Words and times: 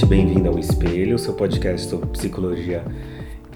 gente, 0.00 0.06
bem-vindo 0.06 0.48
ao 0.48 0.58
Espelho, 0.58 1.18
seu 1.18 1.34
podcast 1.34 1.88
sobre 1.88 2.08
psicologia 2.08 2.82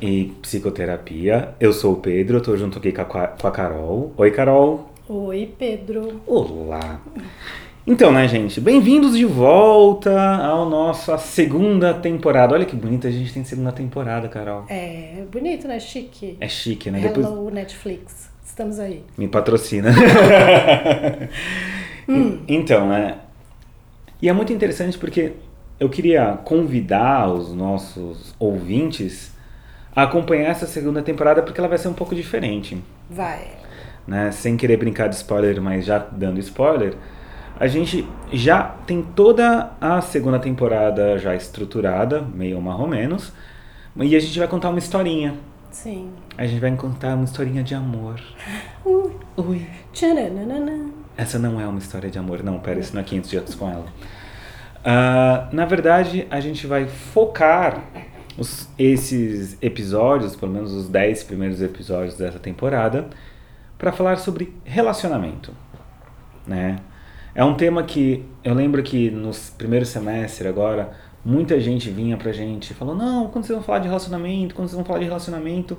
e 0.01 0.33
psicoterapia. 0.43 1.55
Eu 1.59 1.73
sou 1.73 1.95
o 1.95 1.97
Pedro, 1.97 2.37
eu 2.37 2.43
tô 2.43 2.57
junto 2.57 2.79
aqui 2.79 2.93
com 2.93 3.01
a, 3.01 3.29
com 3.29 3.47
a 3.47 3.51
Carol. 3.51 4.13
Oi, 4.17 4.31
Carol. 4.31 4.91
Oi, 5.09 5.51
Pedro. 5.59 6.21
Olá. 6.27 7.01
Então, 7.87 8.13
né, 8.13 8.29
gente, 8.29 8.61
bem-vindos 8.61 9.17
de 9.17 9.25
volta 9.25 10.37
ao 10.37 10.69
nossa 10.69 11.17
segunda 11.17 11.95
temporada. 11.95 12.55
Olha 12.55 12.67
que 12.67 12.77
bonita, 12.77 13.09
a 13.09 13.11
gente 13.11 13.33
tem 13.33 13.45
segunda 13.45 13.73
temporada, 13.73 14.29
Carol. 14.29 14.65
É 14.69 15.25
bonito, 15.31 15.67
né? 15.67 15.81
Chique. 15.81 16.37
É 16.41 16.49
chique, 16.49 16.91
né? 16.91 17.01
Hello, 17.01 17.23
Depois... 17.23 17.55
Netflix. 17.55 18.29
Estamos 18.45 18.79
aí. 18.79 19.03
Me 19.17 19.29
patrocina. 19.29 19.93
hum. 22.07 22.41
Então, 22.47 22.89
né? 22.89 23.19
E 24.21 24.29
é 24.29 24.33
muito 24.33 24.53
interessante 24.53 24.99
porque 24.99 25.33
eu 25.79 25.89
queria 25.89 26.39
convidar 26.45 27.29
os 27.29 27.53
nossos 27.53 28.35
ouvintes 28.39 29.33
a 29.95 30.03
acompanhar 30.03 30.51
essa 30.51 30.67
segunda 30.67 31.03
temporada 31.03 31.43
porque 31.43 31.61
ela 31.61 31.69
vai 31.69 31.79
ser 31.79 31.89
um 31.89 31.95
pouco 31.95 32.15
diferente. 32.15 32.83
Vai. 33.09 33.49
Né? 34.07 34.31
Sem 34.33 34.57
querer 34.57 34.77
brincar 34.77 35.09
de 35.09 35.17
spoiler, 35.17 35.61
mas 35.61 35.85
já 35.85 35.99
dando 35.99 36.39
spoiler, 36.41 36.95
a 37.59 37.67
gente 37.67 38.07
já 38.33 38.63
tem 38.87 39.03
toda 39.03 39.73
a 39.81 40.01
segunda 40.01 40.39
temporada 40.39 41.17
já 41.19 41.35
estruturada, 41.35 42.21
meio 42.21 42.61
mais 42.61 42.81
ou 42.81 42.89
menos, 42.89 43.33
e 43.97 44.17
a 44.17 44.21
gente 44.21 44.39
vai 44.39 44.49
contar 44.49 44.71
uma 44.71 44.79
historinha. 44.79 45.35
Sim. 45.71 46.11
A 46.37 46.47
gente 46.47 46.61
vai 46.61 46.75
contar 46.77 47.15
uma 47.15 47.25
historinha 47.25 47.63
de 47.63 47.75
amor. 47.75 48.21
Ui. 48.85 49.13
Ui. 49.37 49.67
Essa 51.17 51.39
não 51.39 51.61
é 51.61 51.67
uma 51.67 51.79
história 51.79 52.11
de 52.11 52.19
amor, 52.19 52.43
não, 52.43 52.59
pera, 52.59 52.81
isso 52.81 52.93
não 52.93 53.01
é 53.01 53.05
500 53.05 53.31
dias 53.31 53.55
com 53.55 53.71
ela. 53.71 53.87
Uh, 54.85 55.55
na 55.55 55.65
verdade, 55.65 56.27
a 56.31 56.41
gente 56.41 56.67
vai 56.67 56.87
focar 56.87 57.83
os, 58.37 58.69
esses 58.79 59.57
episódios, 59.63 60.37
pelo 60.37 60.53
menos 60.53 60.73
os 60.73 60.89
10 60.89 61.25
primeiros 61.25 61.63
episódios 61.63 62.17
dessa 62.17 62.39
temporada, 62.39 63.09
para 63.79 63.91
falar 63.93 64.17
sobre 64.19 64.55
relacionamento. 64.63 65.53
Né? 66.47 66.79
É 67.35 67.43
um 67.43 67.55
tema 67.55 67.83
que 67.83 68.25
eu 68.45 68.53
lembro 68.53 68.83
que 68.83 69.11
no 69.11 69.31
primeiro 69.57 69.87
semestre 69.87 70.47
agora, 70.47 70.93
muita 71.25 71.59
gente 71.59 71.89
vinha 71.89 72.17
pra 72.17 72.33
gente 72.33 72.71
e 72.71 72.75
falou: 72.75 72.95
Não, 72.95 73.29
quando 73.29 73.45
vocês 73.45 73.57
vão 73.57 73.65
falar 73.65 73.79
de 73.79 73.89
relacionamento, 73.89 74.55
quando 74.55 74.69
vocês 74.69 74.77
vão 74.77 74.85
falar 74.85 74.99
de 74.99 75.07
relacionamento. 75.07 75.79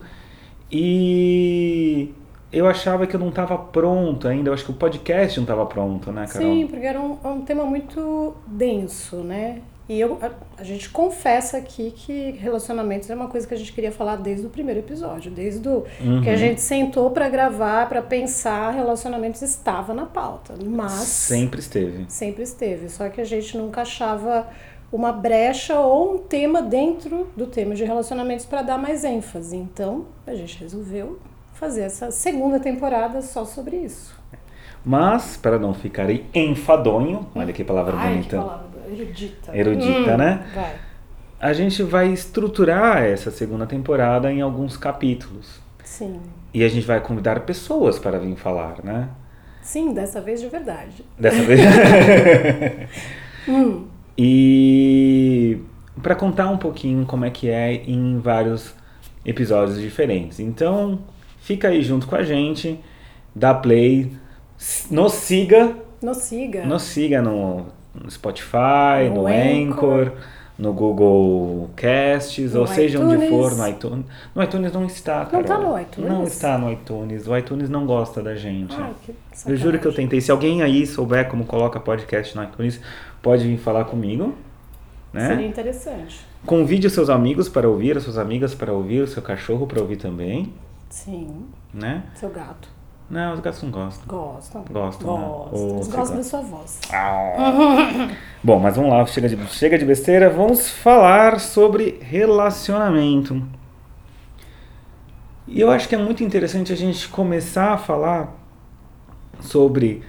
E 0.71 2.11
eu 2.55 2.67
achava 2.67 3.05
que 3.05 3.15
eu 3.15 3.19
não 3.19 3.29
estava 3.29 3.57
pronto 3.57 4.27
ainda. 4.27 4.49
Eu 4.49 4.53
acho 4.53 4.63
que 4.63 4.71
o 4.71 4.75
podcast 4.75 5.37
não 5.37 5.43
estava 5.43 5.65
pronto, 5.65 6.11
né, 6.11 6.25
Carol? 6.25 6.53
Sim, 6.53 6.67
porque 6.67 6.85
era 6.85 6.99
um, 6.99 7.17
um 7.23 7.41
tema 7.41 7.65
muito 7.65 8.33
denso, 8.47 9.17
né? 9.17 9.61
E 9.87 9.99
eu, 9.99 10.17
a, 10.19 10.31
a, 10.61 10.63
gente 10.63 10.89
confessa 10.89 11.57
aqui 11.57 11.91
que 11.91 12.31
relacionamentos 12.31 13.07
é 13.09 13.13
uma 13.13 13.27
coisa 13.27 13.45
que 13.45 13.53
a 13.53 13.57
gente 13.57 13.71
queria 13.71 13.91
falar 13.91 14.15
desde 14.15 14.47
o 14.47 14.49
primeiro 14.49 14.79
episódio, 14.79 15.29
desde 15.29 15.67
o 15.67 15.85
uhum. 16.01 16.23
que 16.23 16.29
a 16.29 16.35
gente 16.35 16.59
sentou 16.59 17.11
para 17.11 17.29
gravar, 17.29 17.87
para 17.87 18.01
pensar, 18.01 18.71
relacionamentos 18.71 19.43
estava 19.43 19.93
na 19.93 20.05
pauta, 20.05 20.55
mas 20.65 20.91
sempre 20.91 21.59
esteve. 21.59 22.05
Sempre 22.07 22.41
esteve, 22.41 22.89
só 22.89 23.09
que 23.09 23.21
a 23.21 23.25
gente 23.25 23.55
nunca 23.55 23.81
achava 23.81 24.47
uma 24.91 25.11
brecha 25.11 25.79
ou 25.79 26.15
um 26.15 26.17
tema 26.17 26.63
dentro 26.63 27.27
do 27.37 27.45
tema 27.45 27.75
de 27.75 27.83
relacionamentos 27.83 28.45
para 28.45 28.63
dar 28.63 28.79
mais 28.79 29.03
ênfase. 29.03 29.55
Então, 29.55 30.05
a 30.25 30.33
gente 30.33 30.57
resolveu 30.57 31.19
fazer 31.55 31.81
essa 31.81 32.11
segunda 32.11 32.59
temporada 32.59 33.21
só 33.21 33.43
sobre 33.43 33.77
isso. 33.77 34.15
Mas, 34.83 35.35
para 35.35 35.57
não 35.57 35.73
ficar 35.73 36.07
enfadonho, 36.33 37.27
olha 37.33 37.51
que 37.51 37.63
palavra 37.63 37.95
Ai, 37.97 38.09
bonita. 38.13 38.37
Que 38.37 38.43
palavra 38.43 38.65
erudita. 38.87 39.57
Erudita, 39.57 40.13
hum, 40.13 40.17
né? 40.17 40.45
Vai. 40.53 40.75
A 41.39 41.53
gente 41.53 41.81
vai 41.81 42.11
estruturar 42.11 43.03
essa 43.03 43.31
segunda 43.31 43.65
temporada 43.65 44.31
em 44.31 44.41
alguns 44.41 44.77
capítulos. 44.77 45.59
Sim. 45.83 46.21
E 46.53 46.63
a 46.63 46.69
gente 46.69 46.85
vai 46.85 47.01
convidar 47.01 47.39
pessoas 47.41 47.97
para 47.97 48.19
vir 48.19 48.35
falar, 48.35 48.83
né? 48.83 49.09
Sim, 49.61 49.93
dessa 49.93 50.21
vez 50.21 50.39
de 50.39 50.47
verdade. 50.47 51.03
Dessa 51.19 51.41
vez. 51.43 51.59
hum. 53.47 53.87
E 54.17 55.59
para 56.01 56.15
contar 56.15 56.49
um 56.49 56.57
pouquinho 56.57 57.05
como 57.05 57.25
é 57.25 57.29
que 57.29 57.49
é 57.49 57.73
em 57.73 58.19
vários 58.19 58.73
episódios 59.25 59.79
diferentes. 59.81 60.39
Então, 60.39 60.99
Fica 61.45 61.67
aí 61.67 61.83
junto 61.83 62.07
com 62.07 62.15
a 62.15 62.23
gente, 62.23 62.79
dá 63.35 63.53
play, 63.53 64.11
nos 64.89 65.13
siga. 65.13 65.75
Nos 66.01 66.17
siga. 66.17 66.65
Nos 66.65 66.81
siga 66.81 67.21
no, 67.21 67.67
Spotify, 68.09 69.11
no, 69.13 69.21
no 69.21 69.27
Anchor, 69.27 70.11
no 70.57 70.73
Google 70.73 71.69
Casts, 71.75 72.55
no 72.55 72.61
ou 72.61 72.65
seja 72.65 72.97
iTunes. 72.97 73.15
onde 73.15 73.29
for, 73.29 73.55
no 73.55 73.67
iTunes. 73.67 74.05
No 74.33 74.41
iTunes 74.41 74.73
não 74.73 74.85
está, 74.85 75.23
cara. 75.23 75.33
Não 75.33 75.41
está 75.41 75.57
no 75.59 75.79
iTunes? 75.79 76.09
Não 76.09 76.23
está 76.23 76.57
no 76.57 76.71
iTunes. 76.71 77.27
O 77.27 77.37
iTunes 77.37 77.69
não 77.69 77.85
gosta 77.85 78.23
da 78.23 78.33
gente. 78.33 78.75
Ai, 78.75 78.93
que 79.05 79.13
eu 79.45 79.55
juro 79.55 79.77
que 79.77 79.85
eu 79.85 79.93
tentei. 79.93 80.19
Se 80.21 80.31
alguém 80.31 80.63
aí 80.63 80.87
souber 80.87 81.29
como 81.29 81.45
coloca 81.45 81.79
podcast 81.79 82.35
no 82.35 82.43
iTunes, 82.43 82.81
pode 83.21 83.43
vir 83.47 83.59
falar 83.59 83.85
comigo. 83.85 84.33
Né? 85.13 85.27
Seria 85.27 85.47
interessante. 85.47 86.25
Convide 86.43 86.87
os 86.87 86.93
seus 86.93 87.07
amigos 87.07 87.47
para 87.47 87.69
ouvir, 87.69 87.97
as 87.97 88.01
suas 88.01 88.17
amigas 88.17 88.55
para 88.55 88.73
ouvir, 88.73 89.01
o 89.01 89.07
seu 89.07 89.21
cachorro 89.21 89.67
para 89.67 89.79
ouvir 89.79 89.97
também. 89.97 90.51
Sim. 90.89 91.47
Né? 91.73 92.03
Seu 92.15 92.29
gato. 92.29 92.69
Não, 93.09 93.33
os 93.33 93.39
gatos 93.39 93.61
não 93.61 93.69
gostam. 93.69 94.07
Gostam. 94.07 94.65
Gostam, 94.71 95.17
né? 95.17 95.25
Gostam. 95.25 95.69
Eles 95.75 95.87
gostam 95.87 96.17
da 96.17 96.23
sua 96.23 96.41
voz. 96.41 96.79
Bom, 98.43 98.59
mas 98.59 98.75
vamos 98.75 98.91
lá, 98.91 99.05
chega 99.05 99.29
de, 99.29 99.47
chega 99.47 99.77
de 99.77 99.85
besteira. 99.85 100.29
Vamos 100.29 100.69
falar 100.69 101.39
sobre 101.39 101.99
relacionamento. 102.01 103.47
E 105.47 105.61
eu 105.61 105.69
acho 105.69 105.87
que 105.87 105.93
é 105.93 105.97
muito 105.97 106.23
interessante 106.23 106.73
a 106.73 106.75
gente 106.75 107.07
começar 107.07 107.73
a 107.73 107.77
falar 107.77 108.33
sobre 109.39 110.01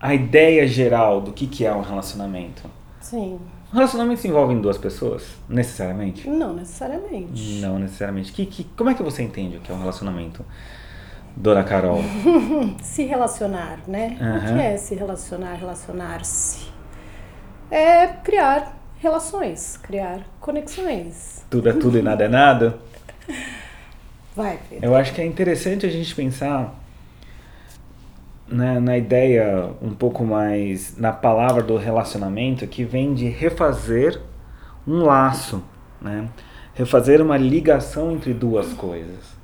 a 0.00 0.14
ideia 0.14 0.66
geral 0.66 1.20
do 1.20 1.30
que, 1.32 1.46
que 1.46 1.66
é 1.66 1.74
um 1.74 1.82
relacionamento. 1.82 2.62
Sim. 3.00 3.38
Um 3.72 3.76
relacionamento 3.76 4.20
se 4.20 4.28
envolve 4.28 4.52
em 4.52 4.60
duas 4.60 4.76
pessoas? 4.76 5.24
Necessariamente? 5.48 6.28
Não 6.28 6.52
necessariamente. 6.52 7.60
Não 7.60 7.78
necessariamente. 7.78 8.30
Que, 8.30 8.44
que, 8.44 8.64
como 8.76 8.90
é 8.90 8.94
que 8.94 9.02
você 9.02 9.22
entende 9.22 9.56
o 9.56 9.60
que 9.60 9.72
é 9.72 9.74
um 9.74 9.78
relacionamento, 9.78 10.44
Dona 11.34 11.64
Carol? 11.64 12.02
se 12.82 13.04
relacionar, 13.04 13.80
né? 13.88 14.18
Uhum. 14.20 14.36
O 14.36 14.54
que 14.54 14.60
é 14.60 14.76
se 14.76 14.94
relacionar, 14.94 15.54
relacionar-se? 15.54 16.70
É 17.70 18.08
criar 18.08 18.78
relações, 18.98 19.78
criar 19.78 20.20
conexões. 20.38 21.42
Tudo 21.48 21.70
é 21.70 21.72
tudo 21.72 21.98
e 21.98 22.02
nada 22.02 22.24
é 22.24 22.28
nada? 22.28 22.78
Vai, 24.36 24.58
Pedro. 24.68 24.84
Eu 24.84 24.94
acho 24.94 25.14
que 25.14 25.22
é 25.22 25.24
interessante 25.24 25.86
a 25.86 25.90
gente 25.90 26.14
pensar 26.14 26.74
né, 28.48 28.78
na 28.80 28.98
ideia 28.98 29.70
um 29.80 29.94
pouco 29.94 30.24
mais 30.24 30.96
na 30.96 31.12
palavra 31.12 31.62
do 31.62 31.76
relacionamento 31.76 32.66
que 32.66 32.84
vem 32.84 33.14
de 33.14 33.28
refazer 33.28 34.20
um 34.86 35.02
laço, 35.02 35.62
né? 36.00 36.28
refazer 36.74 37.20
uma 37.20 37.36
ligação 37.36 38.12
entre 38.12 38.32
duas 38.32 38.72
coisas. 38.72 39.42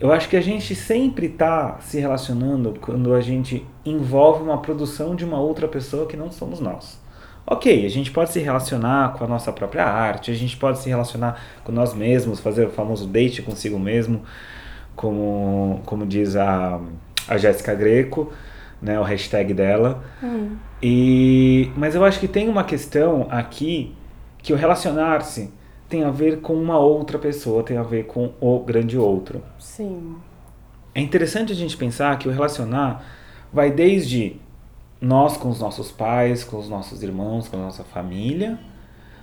Eu 0.00 0.10
acho 0.12 0.28
que 0.28 0.36
a 0.36 0.40
gente 0.40 0.74
sempre 0.74 1.26
está 1.26 1.78
se 1.80 2.00
relacionando 2.00 2.74
quando 2.80 3.14
a 3.14 3.20
gente 3.20 3.66
envolve 3.84 4.42
uma 4.42 4.58
produção 4.58 5.14
de 5.14 5.24
uma 5.24 5.38
outra 5.38 5.68
pessoa 5.68 6.06
que 6.06 6.16
não 6.16 6.32
somos 6.32 6.58
nós. 6.58 6.98
Ok, 7.46 7.84
a 7.84 7.88
gente 7.90 8.10
pode 8.10 8.30
se 8.30 8.38
relacionar 8.38 9.14
com 9.14 9.24
a 9.24 9.26
nossa 9.26 9.52
própria 9.52 9.84
arte, 9.84 10.30
a 10.30 10.34
gente 10.34 10.56
pode 10.56 10.78
se 10.78 10.88
relacionar 10.88 11.40
com 11.64 11.72
nós 11.72 11.92
mesmos, 11.92 12.40
fazer 12.40 12.66
o 12.66 12.70
famoso 12.70 13.06
date 13.06 13.42
consigo 13.42 13.78
mesmo, 13.78 14.22
como, 14.94 15.82
como 15.84 16.06
diz 16.06 16.36
a 16.36 16.80
a 17.30 17.38
Jéssica 17.38 17.74
Greco, 17.74 18.32
né, 18.82 18.98
o 18.98 19.04
hashtag 19.04 19.54
dela. 19.54 20.02
Hum. 20.22 20.56
E, 20.82 21.70
mas 21.76 21.94
eu 21.94 22.04
acho 22.04 22.18
que 22.18 22.26
tem 22.26 22.48
uma 22.48 22.64
questão 22.64 23.28
aqui 23.30 23.94
que 24.38 24.52
o 24.52 24.56
relacionar-se 24.56 25.52
tem 25.88 26.04
a 26.04 26.10
ver 26.10 26.40
com 26.40 26.54
uma 26.54 26.78
outra 26.78 27.18
pessoa, 27.18 27.62
tem 27.62 27.76
a 27.76 27.82
ver 27.82 28.04
com 28.06 28.32
o 28.40 28.58
grande 28.60 28.98
outro. 28.98 29.42
Sim. 29.58 30.16
É 30.94 31.00
interessante 31.00 31.52
a 31.52 31.56
gente 31.56 31.76
pensar 31.76 32.18
que 32.18 32.28
o 32.28 32.32
relacionar 32.32 33.04
vai 33.52 33.70
desde 33.70 34.36
nós 35.00 35.36
com 35.36 35.48
os 35.48 35.60
nossos 35.60 35.90
pais, 35.90 36.44
com 36.44 36.58
os 36.58 36.68
nossos 36.68 37.02
irmãos, 37.02 37.48
com 37.48 37.56
a 37.56 37.60
nossa 37.60 37.84
família, 37.84 38.58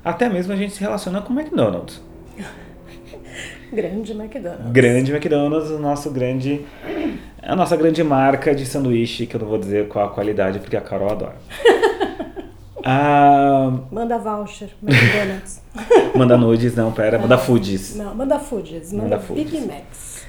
até 0.03 0.29
mesmo 0.29 0.53
a 0.53 0.55
gente 0.55 0.73
se 0.73 0.81
relaciona 0.81 1.21
com 1.21 1.33
o 1.33 1.39
McDonald's. 1.39 2.01
grande 3.71 4.13
McDonald's. 4.13 4.71
Grande 4.71 5.11
McDonald's, 5.11 5.69
o 5.69 5.79
nosso 5.79 6.11
grande 6.11 6.65
a 7.47 7.55
nossa 7.55 7.77
grande 7.77 8.03
marca 8.03 8.53
de 8.53 8.65
sanduíche, 8.65 9.25
que 9.25 9.37
eu 9.37 9.39
não 9.39 9.47
vou 9.47 9.57
dizer 9.57 9.87
qual 9.87 10.07
a 10.07 10.09
qualidade, 10.09 10.59
porque 10.59 10.75
a 10.75 10.81
Carol 10.81 11.09
adora. 11.09 11.37
ah, 12.83 13.71
manda 13.89 14.17
voucher, 14.17 14.69
McDonald's. 14.83 15.63
manda 16.13 16.37
nudes, 16.37 16.75
não, 16.75 16.91
pera, 16.91 17.17
manda 17.17 17.37
foods. 17.37 17.95
Não, 17.95 18.13
manda 18.13 18.37
foods, 18.37 18.91
manda, 18.91 19.03
manda 19.03 19.19
foods. 19.19 19.49
Big 19.49 19.65
Macs. 19.65 20.25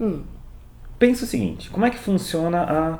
Hum. 0.00 0.22
Pensa 0.96 1.24
o 1.24 1.26
seguinte, 1.26 1.68
como 1.70 1.84
é 1.84 1.90
que 1.90 1.98
funciona 1.98 2.62
a, 2.62 2.98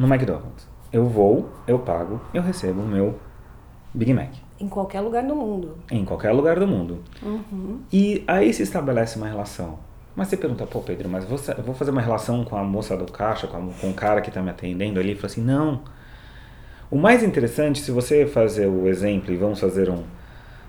no 0.00 0.06
McDonald's? 0.06 0.68
Eu 0.92 1.06
vou, 1.06 1.50
eu 1.66 1.80
pago, 1.80 2.20
eu 2.32 2.42
recebo 2.42 2.80
o 2.80 2.86
meu 2.86 3.18
Big 3.92 4.14
Mac. 4.14 4.30
Em 4.60 4.68
qualquer 4.68 5.00
lugar 5.00 5.24
do 5.24 5.34
mundo. 5.34 5.78
Em 5.90 6.04
qualquer 6.04 6.30
lugar 6.30 6.60
do 6.60 6.66
mundo. 6.66 7.02
Uhum. 7.20 7.80
E 7.92 8.22
aí 8.28 8.54
se 8.54 8.62
estabelece 8.62 9.16
uma 9.16 9.26
relação. 9.26 9.89
Mas 10.14 10.28
você 10.28 10.36
pergunta, 10.36 10.66
pô, 10.66 10.80
Pedro, 10.80 11.08
mas 11.08 11.24
você, 11.24 11.52
eu 11.52 11.62
vou 11.62 11.74
fazer 11.74 11.90
uma 11.90 12.00
relação 12.00 12.44
com 12.44 12.56
a 12.56 12.64
moça 12.64 12.96
do 12.96 13.10
caixa, 13.10 13.46
com, 13.46 13.56
a, 13.56 13.60
com 13.80 13.90
o 13.90 13.94
cara 13.94 14.20
que 14.20 14.28
está 14.28 14.42
me 14.42 14.50
atendendo 14.50 14.98
ali? 14.98 15.14
Fala 15.14 15.26
assim, 15.26 15.40
não. 15.40 15.82
O 16.90 16.98
mais 16.98 17.22
interessante, 17.22 17.80
se 17.80 17.92
você 17.92 18.26
fazer 18.26 18.66
o 18.66 18.88
exemplo, 18.88 19.32
e 19.32 19.36
vamos 19.36 19.60
fazer 19.60 19.88
um, 19.88 20.02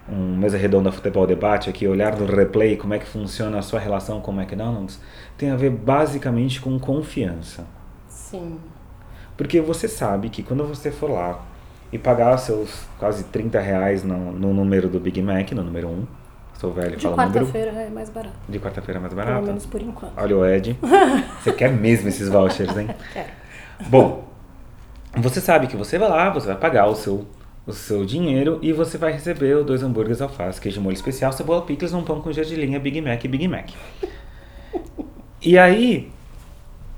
um 0.07 0.37
mesa 0.37 0.57
redonda 0.57 0.91
futebol 0.91 1.25
debate 1.25 1.69
aqui, 1.69 1.87
olhar 1.87 2.15
no 2.15 2.25
replay 2.25 2.77
como 2.77 2.93
é 2.93 2.99
que 2.99 3.05
funciona 3.05 3.57
a 3.57 3.61
sua 3.61 3.79
relação 3.79 4.21
com 4.21 4.31
o 4.31 4.39
McDonald's, 4.39 4.99
tem 5.37 5.49
a 5.49 5.55
ver 5.55 5.71
basicamente 5.71 6.61
com 6.61 6.77
confiança. 6.79 7.65
Sim. 8.07 8.59
Porque 9.35 9.59
você 9.59 9.87
sabe 9.87 10.29
que 10.29 10.43
quando 10.43 10.63
você 10.63 10.91
for 10.91 11.09
lá 11.09 11.43
e 11.91 11.97
pagar 11.97 12.37
seus 12.37 12.85
quase 12.99 13.23
30 13.25 13.59
reais 13.59 14.03
no, 14.03 14.31
no 14.31 14.53
número 14.53 14.87
do 14.87 14.99
Big 14.99 15.21
Mac, 15.21 15.51
no 15.51 15.63
número 15.63 15.87
1, 15.87 16.07
sou 16.61 16.71
velho, 16.71 16.95
De 16.95 17.07
quarta-feira 17.07 17.71
é 17.71 17.89
mais 17.89 18.09
barato. 18.09 18.35
De 18.47 18.59
quarta-feira 18.59 18.99
é 18.99 19.01
mais 19.01 19.13
Pelo 19.13 19.25
barato? 19.25 19.47
menos 19.47 19.65
por 19.65 19.81
enquanto. 19.81 20.13
Olha 20.15 20.37
o 20.37 20.45
Ed. 20.45 20.77
Você 21.41 21.51
quer 21.51 21.71
mesmo 21.71 22.07
esses 22.07 22.29
vouchers, 22.29 22.77
hein? 22.77 22.87
Quero. 23.11 23.29
Bom, 23.89 24.27
você 25.17 25.41
sabe 25.41 25.65
que 25.65 25.75
você 25.75 25.97
vai 25.97 26.07
lá, 26.07 26.29
você 26.29 26.45
vai 26.45 26.55
pagar 26.55 26.85
o 26.85 26.93
seu, 26.93 27.25
o 27.65 27.73
seu 27.73 28.05
dinheiro 28.05 28.59
e 28.61 28.71
você 28.71 28.95
vai 28.95 29.11
receber 29.11 29.57
os 29.57 29.65
dois 29.65 29.81
hambúrgueres 29.81 30.21
alface, 30.21 30.61
queijo 30.61 30.79
molho 30.79 30.93
especial, 30.93 31.31
cebola 31.33 31.63
picles, 31.63 31.91
um 31.91 32.03
pão 32.03 32.21
com 32.21 32.31
gergelim, 32.31 32.77
Big 32.77 33.01
Mac 33.01 33.23
e 33.23 33.27
Big 33.27 33.47
Mac. 33.47 33.71
E 35.43 35.57
aí, 35.57 36.11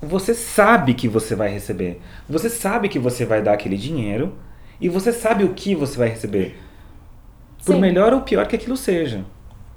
você 0.02 0.34
sabe 0.34 0.92
que 0.92 1.08
você 1.08 1.34
vai 1.34 1.48
receber. 1.48 1.98
Você 2.28 2.50
sabe 2.50 2.90
que 2.90 2.98
você 2.98 3.24
vai 3.24 3.40
dar 3.40 3.54
aquele 3.54 3.78
dinheiro 3.78 4.34
e 4.78 4.86
você 4.86 5.14
sabe 5.14 5.44
o 5.44 5.54
que 5.54 5.74
você 5.74 5.96
vai 5.96 6.08
receber. 6.10 6.60
Por 7.64 7.76
Sim. 7.76 7.80
melhor 7.80 8.12
ou 8.12 8.20
pior 8.20 8.46
que 8.46 8.54
aquilo 8.54 8.76
seja. 8.76 9.24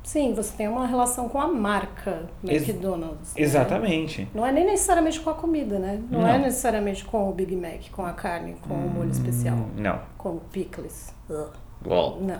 Sim, 0.07 0.33
você 0.33 0.55
tem 0.55 0.69
uma 0.69 0.87
relação 0.87 1.27
com 1.27 1.37
a 1.37 1.47
marca 1.49 2.21
Ex- 2.45 2.63
McDonald's. 2.69 3.35
né? 3.35 3.41
Exatamente. 3.41 4.25
Não 4.33 4.45
é 4.45 4.53
nem 4.53 4.65
necessariamente 4.65 5.19
com 5.19 5.29
a 5.29 5.33
comida, 5.33 5.77
né? 5.77 5.99
Não, 6.09 6.21
Não. 6.21 6.27
é 6.29 6.37
necessariamente 6.37 7.03
com 7.03 7.29
o 7.29 7.33
Big 7.33 7.53
Mac, 7.57 7.89
com 7.91 8.05
a 8.05 8.13
carne, 8.13 8.55
com 8.65 8.73
o 8.73 8.89
molho 8.89 9.09
especial, 9.11 9.57
Não. 9.75 9.99
com 10.17 10.29
o 10.29 10.39
pickles. 10.49 11.13
Ugh. 11.29 11.49
Uau. 11.85 12.19
Não. 12.21 12.39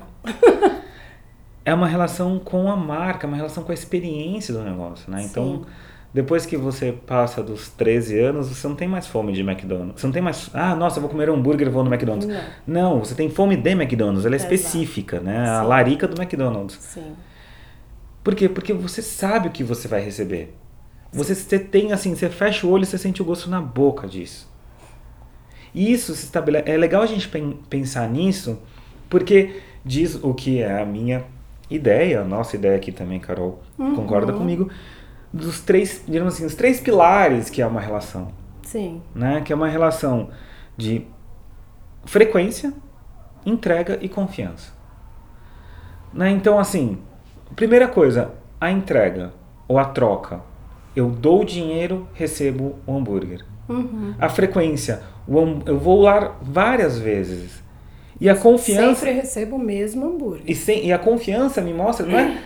é 1.66 1.74
uma 1.74 1.88
relação 1.88 2.40
com 2.40 2.72
a 2.72 2.76
marca, 2.78 3.28
uma 3.28 3.36
relação 3.36 3.62
com 3.66 3.72
a 3.72 3.76
experiência 3.76 4.54
do 4.54 4.62
negócio, 4.64 5.12
né? 5.12 5.22
Então, 5.30 5.58
Sim. 5.58 5.66
depois 6.14 6.46
que 6.46 6.56
você 6.56 6.94
passa 6.94 7.44
dos 7.44 7.68
13 7.72 8.18
anos, 8.18 8.48
você 8.48 8.66
não 8.66 8.76
tem 8.78 8.88
mais 8.88 9.08
fome 9.08 9.34
de 9.34 9.42
McDonald's. 9.42 10.00
Você 10.00 10.08
não 10.08 10.14
tem 10.14 10.22
mais, 10.22 10.50
ah, 10.54 10.74
nossa, 10.74 11.00
eu 11.00 11.02
vou 11.02 11.10
comer 11.12 11.30
um 11.30 11.34
hambúrguer 11.36 11.68
e 11.68 11.70
vou 11.70 11.84
no 11.84 11.94
McDonald's. 11.94 12.30
Não. 12.30 12.42
Não, 12.66 13.00
você 13.04 13.14
tem 13.14 13.30
fome 13.30 13.58
de 13.58 13.72
McDonald's, 13.72 14.26
ela 14.26 14.36
é 14.36 14.38
Exato. 14.38 14.54
específica, 14.54 15.20
né? 15.20 15.50
A 15.50 15.62
Sim. 15.64 15.68
larica 15.68 16.08
do 16.08 16.16
McDonald's. 16.22 16.78
Sim. 16.80 17.14
Por 18.28 18.36
quê? 18.36 18.50
Porque 18.50 18.74
você 18.74 19.02
sabe 19.02 19.48
o 19.48 19.52
que 19.52 19.64
você 19.64 19.88
vai 19.88 20.02
receber. 20.02 20.54
Você, 21.14 21.34
você 21.34 21.58
tem 21.58 21.94
assim, 21.94 22.14
você 22.14 22.28
fecha 22.30 22.68
o 22.68 22.70
olho 22.70 22.84
e 22.84 22.86
você 22.86 22.98
sente 22.98 23.22
o 23.22 23.26
gosto 23.26 23.50
na 23.50 23.62
boca 23.62 24.06
disso. 24.06 24.52
E 25.74 25.94
isso 25.94 26.14
se 26.14 26.26
estabelece. 26.26 26.70
É 26.70 26.76
legal 26.76 27.02
a 27.02 27.06
gente 27.06 27.30
pen- 27.30 27.58
pensar 27.70 28.10
nisso, 28.10 28.62
porque 29.10 29.62
diz 29.86 30.20
o 30.22 30.34
que 30.34 30.62
é 30.62 30.82
a 30.82 30.86
minha 30.86 31.24
ideia, 31.70 32.20
a 32.20 32.26
nossa 32.26 32.58
ideia 32.58 32.76
aqui 32.76 32.92
também, 32.92 33.18
Carol, 33.18 33.64
concorda 33.78 34.34
comigo, 34.34 34.70
dos 35.32 35.62
três, 35.62 36.04
digamos 36.06 36.34
assim, 36.34 36.46
os 36.46 36.54
três 36.54 36.82
pilares 36.82 37.50
que 37.50 37.62
é 37.62 37.66
uma 37.66 37.80
relação, 37.80 38.34
Sim. 38.62 39.02
né? 39.16 39.40
Que 39.40 39.54
é 39.54 39.56
uma 39.56 39.70
relação 39.70 40.32
de 40.76 41.08
frequência, 42.04 42.74
entrega 43.46 43.98
e 44.02 44.10
confiança. 44.10 44.74
Né? 46.14 46.30
Então, 46.32 46.60
assim, 46.60 46.98
primeira 47.56 47.88
coisa, 47.88 48.32
a 48.60 48.72
entrega 48.72 49.34
ou 49.68 49.78
a 49.78 49.86
troca. 49.86 50.42
Eu 50.96 51.10
dou 51.10 51.42
o 51.42 51.46
dinheiro, 51.46 52.08
recebo 52.14 52.76
o 52.86 52.96
hambúrguer. 52.98 53.46
Uhum. 53.70 54.14
A 54.20 54.30
frequência, 54.30 55.02
eu 55.66 55.78
vou 55.78 56.02
lá 56.02 56.36
várias 56.42 56.98
vezes. 56.98 57.62
E 58.20 58.28
a 58.30 58.36
confiança 58.36 58.96
Sempre 59.06 59.12
recebo 59.12 59.56
o 59.58 59.60
mesmo 59.60 60.06
hambúrguer. 60.08 60.42
e, 60.48 60.56
sem, 60.56 60.88
e 60.88 60.92
a 60.94 60.98
confiança 60.98 61.62
me 61.62 61.72
mostra, 61.74 62.06
não 62.06 62.18
é 62.18 62.42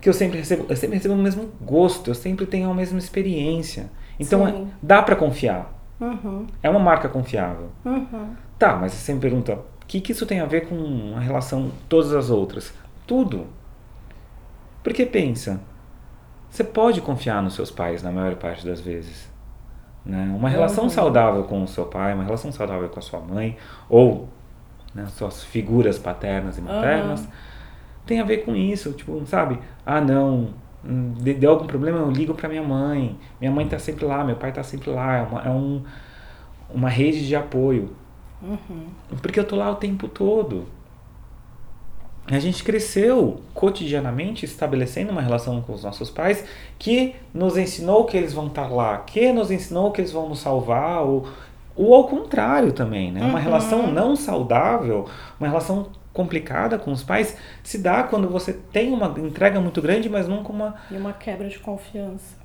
que 0.00 0.08
eu 0.08 0.14
sempre 0.14 0.38
recebo, 0.38 0.64
eu 0.66 0.76
sempre 0.76 0.96
recebo 0.96 1.14
o 1.14 1.18
mesmo 1.18 1.50
gosto, 1.60 2.10
eu 2.10 2.14
sempre 2.14 2.46
tenho 2.46 2.70
a 2.70 2.74
mesma 2.74 2.98
experiência. 2.98 3.90
Então 4.18 4.48
é- 4.48 4.64
dá 4.82 5.02
para 5.02 5.14
confiar. 5.16 5.78
Uhum. 6.00 6.46
É 6.62 6.70
uma 6.70 6.80
marca 6.80 7.06
confiável. 7.08 7.66
Uhum. 7.84 8.30
Tá, 8.58 8.76
mas 8.76 8.92
você 8.92 9.12
me 9.12 9.20
pergunta, 9.20 9.54
o 9.82 9.86
que, 9.86 10.00
que 10.00 10.12
isso 10.12 10.24
tem 10.24 10.40
a 10.40 10.46
ver 10.46 10.66
com 10.68 11.12
a 11.14 11.20
relação 11.20 11.70
todas 11.86 12.14
as 12.14 12.30
outras? 12.30 12.72
Tudo. 13.06 13.46
Porque 14.82 15.04
pensa, 15.06 15.60
você 16.48 16.64
pode 16.64 17.00
confiar 17.00 17.42
nos 17.42 17.54
seus 17.54 17.70
pais 17.70 18.02
na 18.02 18.10
maior 18.10 18.34
parte 18.36 18.66
das 18.66 18.80
vezes. 18.80 19.30
Né? 20.04 20.32
Uma 20.36 20.48
relação 20.48 20.84
Uhum. 20.84 20.90
saudável 20.90 21.44
com 21.44 21.62
o 21.62 21.68
seu 21.68 21.84
pai, 21.86 22.14
uma 22.14 22.24
relação 22.24 22.50
saudável 22.50 22.88
com 22.88 22.98
a 22.98 23.02
sua 23.02 23.20
mãe, 23.20 23.56
ou 23.88 24.28
né, 24.94 25.06
suas 25.08 25.44
figuras 25.44 25.98
paternas 25.98 26.56
e 26.58 26.60
maternas, 26.62 27.28
tem 28.06 28.18
a 28.20 28.24
ver 28.24 28.38
com 28.38 28.56
isso. 28.56 28.92
Tipo, 28.92 29.24
sabe? 29.26 29.58
Ah, 29.84 30.00
não, 30.00 30.48
hum, 30.84 31.12
de- 31.18 31.34
deu 31.34 31.50
algum 31.50 31.66
problema, 31.66 31.98
eu 31.98 32.10
ligo 32.10 32.34
pra 32.34 32.48
minha 32.48 32.62
mãe. 32.62 33.18
Minha 33.40 33.52
mãe 33.52 33.68
tá 33.68 33.78
sempre 33.78 34.04
lá, 34.06 34.24
meu 34.24 34.36
pai 34.36 34.50
tá 34.52 34.62
sempre 34.62 34.90
lá. 34.90 35.18
É 35.18 35.22
uma, 35.22 35.42
é 35.42 35.50
um, 35.50 35.82
uma 36.70 36.88
rede 36.88 37.26
de 37.26 37.36
apoio. 37.36 37.94
Uhum. 38.42 38.86
Porque 39.20 39.38
eu 39.38 39.44
tô 39.46 39.54
lá 39.56 39.70
o 39.70 39.74
tempo 39.76 40.08
todo. 40.08 40.66
A 42.26 42.38
gente 42.38 42.62
cresceu 42.62 43.40
cotidianamente 43.54 44.44
estabelecendo 44.44 45.10
uma 45.10 45.20
relação 45.20 45.60
com 45.62 45.72
os 45.72 45.82
nossos 45.82 46.10
pais 46.10 46.44
que 46.78 47.16
nos 47.34 47.56
ensinou 47.58 48.04
que 48.04 48.16
eles 48.16 48.32
vão 48.32 48.46
estar 48.46 48.68
lá, 48.68 48.98
que 48.98 49.32
nos 49.32 49.50
ensinou 49.50 49.90
que 49.90 50.00
eles 50.00 50.12
vão 50.12 50.28
nos 50.28 50.38
salvar, 50.38 51.02
ou, 51.02 51.26
ou 51.74 51.92
ao 51.94 52.04
contrário 52.06 52.72
também, 52.72 53.10
né? 53.10 53.20
Uma 53.22 53.38
Uhum. 53.38 53.44
relação 53.44 53.86
não 53.92 54.14
saudável, 54.14 55.08
uma 55.40 55.48
relação 55.48 55.88
complicada 56.12 56.78
com 56.78 56.92
os 56.92 57.02
pais, 57.02 57.36
se 57.64 57.78
dá 57.78 58.02
quando 58.04 58.28
você 58.28 58.52
tem 58.52 58.92
uma 58.92 59.06
entrega 59.18 59.60
muito 59.60 59.80
grande, 59.82 60.08
mas 60.08 60.28
nunca 60.28 60.52
uma. 60.52 60.74
E 60.90 60.96
uma 60.96 61.12
quebra 61.12 61.48
de 61.48 61.58
confiança. 61.58 62.36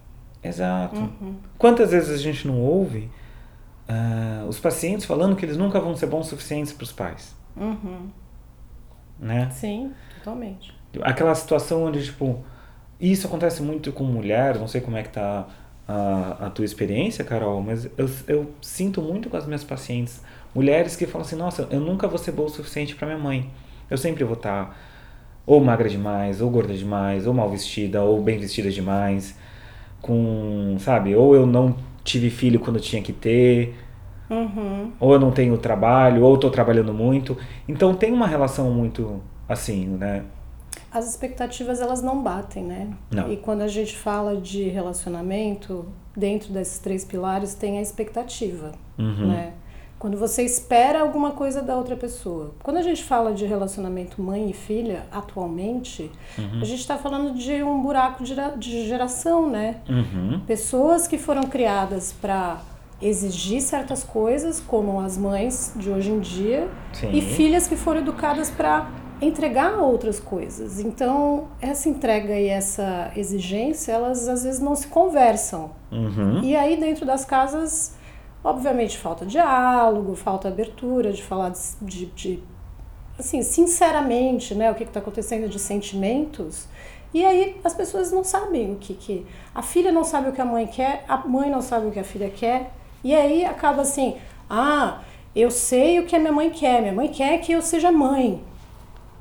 Exato. 0.44 0.96
Uhum. 1.00 1.36
Quantas 1.58 1.92
vezes 1.92 2.10
a 2.12 2.22
gente 2.22 2.48
não 2.48 2.60
ouve 2.62 3.10
ah, 3.88 4.46
os 4.48 4.60
pacientes 4.60 5.06
falando 5.06 5.36
que 5.36 5.46
eles 5.46 5.58
nunca 5.58 5.80
vão 5.80 5.96
ser 5.96 6.08
bons 6.08 6.28
o 6.28 6.30
suficientes 6.30 6.72
para 6.74 6.84
os 6.84 6.92
pais, 6.92 7.36
Uhum. 7.56 8.10
Né? 9.20 9.50
Sim, 9.52 9.92
totalmente. 10.18 10.74
Aquela 11.02 11.36
situação 11.36 11.84
onde, 11.86 12.04
tipo, 12.04 12.44
isso 13.00 13.28
acontece 13.28 13.62
muito 13.62 13.92
com 13.92 14.04
mulheres, 14.04 14.60
não 14.60 14.68
sei 14.68 14.82
como 14.82 14.98
é 14.98 15.04
que 15.04 15.10
tá 15.10 15.48
a, 15.88 16.48
a 16.48 16.50
tua 16.50 16.66
experiência, 16.66 17.24
Carol, 17.24 17.62
mas 17.62 17.86
eu, 17.98 18.10
eu 18.28 18.52
sinto 18.62 19.02
muito 19.02 19.30
com 19.30 19.38
as 19.38 19.46
minhas 19.46 19.64
pacientes, 19.64 20.22
mulheres 20.54 20.96
que 20.96 21.06
falam 21.06 21.26
assim, 21.26 21.36
nossa, 21.36 21.68
eu 21.70 21.80
nunca 21.80 22.08
vou 22.08 22.18
ser 22.18 22.32
boa 22.32 22.48
o 22.48 22.52
suficiente 22.52 22.96
para 22.96 23.08
minha 23.08 23.20
mãe. 23.20 23.50
Eu 23.90 23.98
sempre 23.98 24.24
vou 24.24 24.36
estar 24.36 24.76
ou 25.46 25.64
magra 25.64 25.88
demais, 25.88 26.42
ou 26.42 26.50
gorda 26.50 26.74
demais, 26.74 27.28
ou 27.28 27.34
mal 27.34 27.50
vestida, 27.50 28.02
ou 28.02 28.22
bem 28.22 28.40
vestida 28.40 28.72
demais, 28.72 29.38
com, 30.02 30.76
sabe, 30.80 31.16
ou 31.16 31.36
eu 31.36 31.46
não 31.46 31.76
tive 32.04 32.30
filho 32.30 32.60
quando 32.60 32.80
tinha 32.80 33.02
que 33.02 33.14
ter, 33.14 33.76
Uhum. 34.30 34.92
ou 35.00 35.14
eu 35.14 35.20
não 35.20 35.32
tenho 35.32 35.58
trabalho, 35.58 36.24
ou 36.24 36.36
estou 36.36 36.50
trabalhando 36.50 36.94
muito. 36.94 37.38
Então 37.68 37.94
tem 37.94 38.12
uma 38.12 38.28
relação 38.28 38.72
muito 38.72 39.22
assim, 39.48 39.86
né? 39.88 40.24
As 40.92 41.10
expectativas 41.10 41.82
elas 41.82 42.02
não 42.02 42.22
batem, 42.24 42.64
né? 42.64 42.90
Não. 43.12 43.32
E 43.32 43.38
quando 43.38 43.62
a 43.62 43.68
gente 43.68 43.96
fala 43.96 44.36
de 44.38 44.70
relacionamento, 44.70 45.86
dentro 46.16 46.52
desses 46.54 46.80
três 46.80 47.04
pilares 47.06 47.54
tem 47.54 47.78
a 47.78 47.82
expectativa, 47.82 48.72
Uhum. 48.98 49.28
né? 49.28 49.54
Quando 49.98 50.18
você 50.18 50.44
espera 50.44 51.02
alguma 51.02 51.32
coisa 51.32 51.62
da 51.62 51.76
outra 51.76 51.96
pessoa. 51.96 52.54
Quando 52.62 52.78
a 52.78 52.82
gente 52.82 53.04
fala 53.04 53.34
de 53.34 53.46
relacionamento 53.46 54.22
mãe 54.22 54.50
e 54.50 54.54
filha, 54.54 55.04
atualmente, 55.12 56.12
Uhum. 56.38 56.60
a 56.62 56.66
gente 56.66 56.80
está 56.82 56.98
falando 56.98 57.34
de 57.34 57.64
um 57.64 57.82
buraco 57.82 58.24
de 58.24 58.36
gera- 58.36 58.56
de 58.58 58.86
geração, 58.88 59.50
né? 59.50 59.78
Uhum. 59.90 60.42
Pessoas 60.46 61.08
que 61.08 61.18
foram 61.18 61.44
criadas 61.44 62.12
para 62.22 62.60
exigir 63.02 63.62
certas 63.62 64.04
coisas, 64.04 64.60
como 64.60 65.00
as 65.00 65.18
mães 65.18 65.74
de 65.76 65.90
hoje 65.90 66.12
em 66.12 66.20
dia, 66.20 66.70
Sim. 66.94 67.12
e 67.12 67.22
filhas 67.22 67.68
que 67.68 67.76
foram 67.76 68.02
educadas 68.02 68.50
para 68.50 68.90
entregar 69.22 69.78
outras 69.80 70.20
coisas. 70.20 70.80
Então, 70.80 71.48
essa 71.62 71.90
entrega 71.90 72.38
e 72.38 72.48
essa 72.48 73.12
exigência, 73.16 73.94
elas 73.94 74.28
às 74.28 74.44
vezes 74.44 74.60
não 74.60 74.76
se 74.76 74.88
conversam. 74.88 75.72
Uhum. 75.92 76.42
E 76.44 76.56
aí, 76.56 76.78
dentro 76.78 77.06
das 77.06 77.24
casas, 77.24 77.96
obviamente, 78.44 78.98
falta 78.98 79.26
diálogo, 79.26 80.16
falta 80.16 80.48
abertura 80.48 81.12
de 81.12 81.24
falar 81.24 81.50
de, 81.50 81.60
de, 81.82 82.06
de 82.08 82.44
assim, 83.18 83.42
sinceramente, 83.42 84.54
né, 84.54 84.72
o 84.72 84.76
que 84.76 84.84
está 84.84 85.00
acontecendo 85.00 85.48
de 85.50 85.60
sentimentos. 85.60 86.68
E 87.14 87.26
aí 87.26 87.58
as 87.64 87.74
pessoas 87.74 88.12
não 88.12 88.26
sabem 88.26 88.74
o 88.74 88.76
que 88.76 88.94
que 88.94 89.26
a 89.54 89.62
filha 89.62 89.90
não 89.90 90.04
sabe 90.04 90.30
o 90.30 90.34
que 90.34 90.42
a 90.42 90.46
mãe 90.46 90.68
quer, 90.68 91.06
a 91.08 91.18
mãe 91.18 91.50
não 91.50 91.62
sabe 91.62 91.88
o 91.88 91.92
que 91.92 92.00
a 92.00 92.04
filha 92.04 92.30
quer. 92.30 92.72
E 93.06 93.14
aí 93.14 93.46
acaba 93.46 93.84
assim: 93.84 94.18
"Ah, 94.50 95.02
eu 95.36 95.52
sei 95.52 96.00
o 96.00 96.06
que 96.08 96.16
a 96.16 96.20
minha 96.20 96.32
mãe 96.34 96.50
quer. 96.50 96.82
Minha 96.82 96.94
mãe 96.94 97.08
quer 97.08 97.38
que 97.38 97.52
eu 97.52 97.62
seja 97.62 97.92
mãe". 97.92 98.42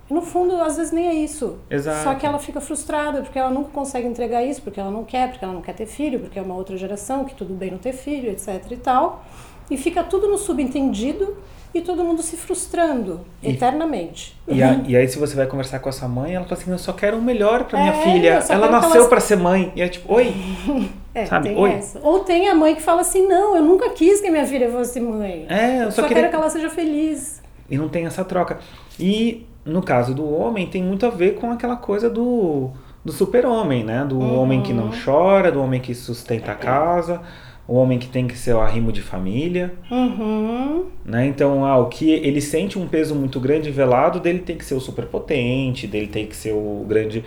E 0.09 0.15
no 0.15 0.23
fundo, 0.23 0.57
às 0.57 0.79
vezes 0.79 0.91
nem 0.91 1.07
é 1.07 1.13
isso. 1.13 1.59
Exato. 1.69 2.03
Só 2.03 2.15
que 2.15 2.25
ela 2.25 2.39
fica 2.39 2.63
frustrada 2.63 3.21
porque 3.21 3.39
ela 3.39 3.51
nunca 3.51 3.71
consegue 3.71 4.09
entregar 4.09 4.43
isso, 4.43 4.63
porque 4.63 4.81
ela 4.81 4.91
não 4.91 5.05
quer, 5.05 5.29
porque 5.29 5.45
ela 5.45 5.53
não 5.53 5.61
quer 5.61 5.75
ter 5.75 5.85
filho, 5.85 6.19
porque 6.19 6.39
é 6.39 6.43
uma 6.43 6.55
outra 6.55 6.79
geração, 6.79 7.27
que 7.27 7.35
tudo 7.35 7.53
bem 7.53 7.71
não 7.71 7.79
ter 7.79 7.93
filho, 7.93 8.31
etc 8.31 8.65
e 8.71 8.77
tal. 8.77 9.23
E 9.71 9.77
fica 9.77 10.03
tudo 10.03 10.29
no 10.29 10.39
subentendido 10.39 11.37
e 11.75 11.81
todo 11.81 12.05
mundo 12.05 12.23
se 12.23 12.37
frustrando 12.37 13.21
E- 13.43 13.51
eternamente. 13.51 14.39
E, 14.47 14.63
a- 14.63 14.81
e 14.87 14.97
aí, 14.97 15.09
se 15.09 15.19
você 15.19 15.35
vai 15.35 15.47
conversar 15.47 15.81
com 15.81 15.89
a 15.89 15.93
sua 15.93 16.07
mãe, 16.09 16.35
ela 16.35 16.45
fala 16.45 16.61
assim: 16.61 16.71
Eu 16.71 16.79
só 16.79 16.93
quero 16.93 17.17
o 17.19 17.23
melhor 17.23 17.65
pra 17.65 17.81
minha 17.81 17.93
É, 17.93 18.03
filha. 18.05 18.45
Ela 18.49 18.71
nasceu 18.71 19.01
ela- 19.01 19.09
pra 19.09 19.21
ser 19.21 19.37
mãe. 19.37 19.73
E 19.75 19.83
é 19.83 19.89
tipo, 19.89 20.13
oi. 20.15 20.33
É, 21.17 21.27
Sabe? 21.27 21.51
tem 21.51 21.57
Oi. 21.59 21.71
essa. 21.75 22.01
Ou 22.03 22.21
tem 22.25 22.49
a 22.49 22.57
mãe 22.57 22.75
que 22.75 22.83
fala 22.83 23.03
assim, 23.03 23.25
não, 23.29 23.55
eu 23.55 23.63
nunca 23.63 23.91
quis 23.91 24.21
que 24.21 24.29
minha 24.33 24.45
filha 24.45 24.69
fosse 24.69 24.99
mãe. 24.99 25.47
É, 25.49 25.83
eu 25.85 25.93
só, 25.93 26.03
só 26.03 26.09
queria. 26.09 26.25
quero 26.25 26.29
que 26.31 26.35
ela 26.35 26.51
seja 26.51 26.69
feliz. 26.69 27.41
E 27.71 27.79
não 27.79 27.89
tem 27.89 28.05
essa 28.05 28.25
troca. 28.25 28.59
E 28.99 29.47
no 29.65 29.81
caso 29.81 30.13
do 30.13 30.29
homem, 30.29 30.67
tem 30.67 30.83
muito 30.83 31.07
a 31.07 31.11
ver 31.11 31.37
com 31.37 31.53
aquela 31.53 31.77
coisa 31.77 32.11
do, 32.11 32.71
do 33.05 33.13
super-homem, 33.13 33.85
né? 33.85 34.05
Do 34.05 34.19
homem 34.19 34.61
que 34.61 34.73
não 34.73 34.91
chora, 35.05 35.53
do 35.53 35.63
homem 35.63 35.81
que 35.81 35.95
sustenta 35.95 36.51
a 36.51 36.55
casa, 36.57 37.21
o 37.67 37.75
homem 37.77 37.99
que 37.99 38.09
tem 38.09 38.27
que 38.27 38.37
ser 38.37 38.55
o 38.55 38.61
arrimo 38.61 38.93
de 38.93 39.01
família. 39.01 39.73
Uhum. 39.91 40.87
Né? 41.05 41.27
Então, 41.27 41.65
ah, 41.65 41.79
o 41.79 41.89
que 41.89 42.11
ele 42.11 42.41
sente 42.41 42.79
um 42.79 42.87
peso 42.87 43.15
muito 43.15 43.41
grande 43.41 43.71
velado, 43.71 44.21
dele 44.21 44.41
tem 44.41 44.57
que 44.57 44.65
ser 44.65 44.75
o 44.75 44.81
superpotente, 44.81 45.87
dele 45.87 46.09
tem 46.09 46.27
que 46.27 46.37
ser 46.37 46.53
o 46.53 46.85
grande 46.87 47.25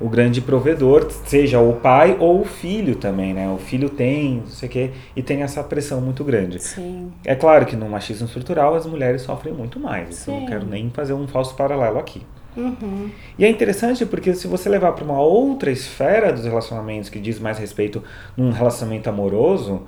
o 0.00 0.08
grande 0.08 0.40
provedor, 0.40 1.10
seja 1.10 1.58
o 1.58 1.74
pai 1.74 2.16
ou 2.20 2.42
o 2.42 2.44
filho 2.44 2.94
também, 2.94 3.34
né? 3.34 3.48
O 3.48 3.58
filho 3.58 3.90
tem, 3.90 4.36
não 4.36 4.46
sei 4.46 4.68
o 4.68 4.72
quê, 4.72 4.90
e 5.16 5.22
tem 5.22 5.42
essa 5.42 5.62
pressão 5.62 6.00
muito 6.00 6.22
grande. 6.22 6.62
Sim. 6.62 7.10
É 7.24 7.34
claro 7.34 7.66
que 7.66 7.74
no 7.74 7.88
machismo 7.88 8.26
estrutural 8.26 8.76
as 8.76 8.86
mulheres 8.86 9.22
sofrem 9.22 9.52
muito 9.52 9.80
mais. 9.80 10.26
Eu 10.26 10.34
não 10.34 10.40
Sim. 10.42 10.46
quero 10.46 10.66
nem 10.66 10.88
fazer 10.90 11.14
um 11.14 11.26
falso 11.26 11.54
paralelo 11.56 11.98
aqui. 11.98 12.22
Uhum. 12.58 13.08
E 13.38 13.44
é 13.44 13.48
interessante 13.48 14.04
porque 14.04 14.34
se 14.34 14.48
você 14.48 14.68
levar 14.68 14.90
para 14.92 15.04
uma 15.04 15.20
outra 15.20 15.70
esfera 15.70 16.32
dos 16.32 16.44
relacionamentos 16.44 17.08
que 17.08 17.20
diz 17.20 17.38
mais 17.38 17.56
respeito 17.56 18.02
num 18.36 18.50
relacionamento 18.50 19.08
amoroso, 19.08 19.82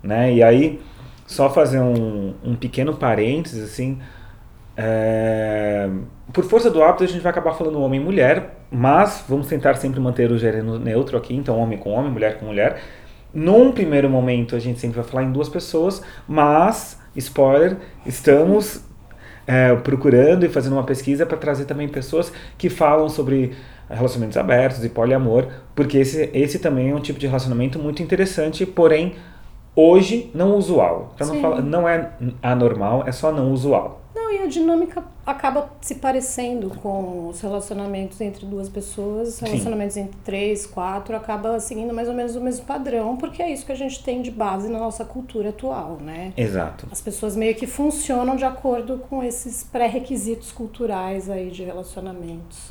né? 0.00 0.32
E 0.32 0.40
aí 0.40 0.80
só 1.26 1.50
fazer 1.50 1.80
um, 1.80 2.34
um 2.44 2.54
pequeno 2.54 2.94
parênteses 2.94 3.64
assim, 3.64 3.98
é, 4.76 5.90
por 6.32 6.44
força 6.44 6.70
do 6.70 6.80
hábito 6.82 7.02
a 7.02 7.06
gente 7.08 7.20
vai 7.20 7.30
acabar 7.30 7.54
falando 7.54 7.80
homem 7.80 8.00
e 8.00 8.04
mulher, 8.04 8.58
mas 8.70 9.24
vamos 9.28 9.48
tentar 9.48 9.74
sempre 9.74 9.98
manter 9.98 10.30
o 10.30 10.38
gênero 10.38 10.78
neutro 10.78 11.18
aqui, 11.18 11.34
então 11.34 11.58
homem 11.58 11.76
com 11.76 11.90
homem, 11.90 12.12
mulher 12.12 12.38
com 12.38 12.46
mulher. 12.46 12.80
Num 13.34 13.72
primeiro 13.72 14.08
momento 14.08 14.54
a 14.54 14.60
gente 14.60 14.78
sempre 14.78 15.00
vai 15.00 15.04
falar 15.04 15.24
em 15.24 15.32
duas 15.32 15.48
pessoas, 15.48 16.02
mas 16.28 17.00
spoiler, 17.16 17.78
estamos 18.06 18.84
é, 19.46 19.74
procurando 19.76 20.44
e 20.44 20.48
fazendo 20.48 20.74
uma 20.74 20.84
pesquisa 20.84 21.26
para 21.26 21.36
trazer 21.36 21.64
também 21.64 21.88
pessoas 21.88 22.32
que 22.56 22.68
falam 22.68 23.08
sobre 23.08 23.52
relacionamentos 23.88 24.36
abertos 24.36 24.84
e 24.84 24.88
poliamor, 24.88 25.46
porque 25.74 25.98
esse, 25.98 26.30
esse 26.32 26.58
também 26.58 26.90
é 26.90 26.94
um 26.94 27.00
tipo 27.00 27.18
de 27.18 27.26
relacionamento 27.26 27.78
muito 27.78 28.02
interessante, 28.02 28.64
porém 28.64 29.14
hoje 29.74 30.30
não 30.34 30.56
usual. 30.56 31.14
Pra 31.16 31.26
não, 31.26 31.34
Sim. 31.34 31.42
falar, 31.42 31.62
não 31.62 31.88
é 31.88 32.10
anormal, 32.42 33.04
é 33.06 33.12
só 33.12 33.32
não 33.32 33.52
usual. 33.52 34.01
Não, 34.14 34.30
e 34.30 34.40
a 34.40 34.46
dinâmica 34.46 35.02
acaba 35.24 35.70
se 35.80 35.94
parecendo 35.94 36.68
com 36.68 37.28
os 37.28 37.40
relacionamentos 37.40 38.20
entre 38.20 38.44
duas 38.44 38.68
pessoas, 38.68 39.38
relacionamentos 39.38 39.96
entre 39.96 40.18
três, 40.22 40.66
quatro, 40.66 41.16
acaba 41.16 41.58
seguindo 41.60 41.94
mais 41.94 42.08
ou 42.08 42.14
menos 42.14 42.36
o 42.36 42.40
mesmo 42.40 42.66
padrão, 42.66 43.16
porque 43.16 43.42
é 43.42 43.50
isso 43.50 43.64
que 43.64 43.72
a 43.72 43.76
gente 43.76 44.02
tem 44.04 44.20
de 44.20 44.30
base 44.30 44.68
na 44.68 44.78
nossa 44.78 45.04
cultura 45.04 45.48
atual, 45.48 45.98
né? 46.00 46.32
Exato. 46.36 46.86
As 46.92 47.00
pessoas 47.00 47.34
meio 47.36 47.54
que 47.54 47.66
funcionam 47.66 48.36
de 48.36 48.44
acordo 48.44 48.98
com 48.98 49.22
esses 49.22 49.64
pré-requisitos 49.64 50.52
culturais 50.52 51.30
aí 51.30 51.50
de 51.50 51.64
relacionamentos. 51.64 52.70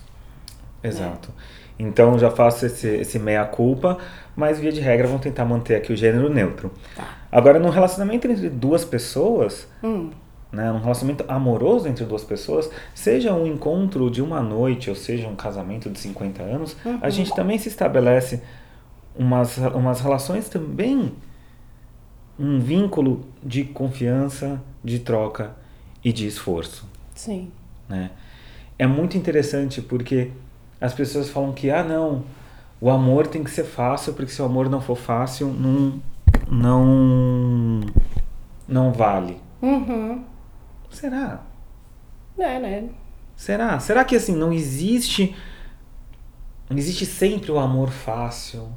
Exato. 0.83 1.33
Então 1.77 2.17
já 2.19 2.29
faço 2.29 2.65
esse, 2.67 2.87
esse 2.87 3.17
meia-culpa, 3.17 3.97
mas 4.35 4.59
via 4.59 4.71
de 4.71 4.79
regra 4.79 5.07
vamos 5.07 5.21
tentar 5.21 5.45
manter 5.45 5.75
aqui 5.75 5.91
o 5.91 5.95
gênero 5.95 6.29
neutro. 6.29 6.71
Tá. 6.95 7.17
Agora, 7.31 7.57
no 7.59 7.69
relacionamento 7.69 8.27
entre 8.29 8.49
duas 8.49 8.83
pessoas, 8.83 9.67
Hum, 9.83 10.11
né, 10.51 10.71
num 10.71 10.79
relacionamento 10.79 11.23
amoroso 11.27 11.87
entre 11.87 12.03
duas 12.05 12.23
pessoas, 12.23 12.69
seja 12.93 13.33
um 13.33 13.47
encontro 13.47 14.09
de 14.11 14.21
uma 14.21 14.41
noite 14.41 14.89
ou 14.89 14.95
seja 14.95 15.27
um 15.27 15.35
casamento 15.35 15.89
de 15.89 15.97
50 15.99 16.43
anos, 16.43 16.75
a 17.01 17.09
gente 17.09 17.33
também 17.33 17.57
se 17.57 17.69
estabelece 17.69 18.41
umas, 19.15 19.57
umas 19.57 20.01
relações 20.01 20.49
também, 20.49 21.13
um 22.37 22.59
vínculo 22.59 23.25
de 23.41 23.63
confiança, 23.63 24.61
de 24.83 24.99
troca 24.99 25.55
e 26.03 26.11
de 26.11 26.27
esforço. 26.27 26.87
sim. 27.15 27.51
né? 27.87 28.11
É 28.77 28.87
muito 28.87 29.15
interessante 29.15 29.79
porque 29.79 30.31
as 30.79 30.91
pessoas 30.91 31.29
falam 31.29 31.53
que, 31.53 31.69
ah, 31.69 31.83
não, 31.83 32.23
o 32.81 32.89
amor 32.89 33.27
tem 33.27 33.43
que 33.43 33.51
ser 33.51 33.63
fácil, 33.63 34.13
porque 34.13 34.31
se 34.31 34.41
o 34.41 34.45
amor 34.45 34.67
não 34.67 34.81
for 34.81 34.97
fácil, 34.97 35.47
não, 35.53 36.01
não, 36.49 37.81
não 38.67 38.91
vale. 38.91 39.37
Uhum. 39.61 40.23
Será? 40.91 41.41
É, 42.37 42.59
né? 42.59 42.89
Será? 43.35 43.79
Será 43.79 44.03
que 44.05 44.15
assim, 44.15 44.35
não 44.35 44.51
existe, 44.53 45.35
não 46.69 46.77
existe 46.77 47.05
sempre 47.05 47.51
o 47.51 47.59
amor 47.59 47.89
fácil? 47.89 48.67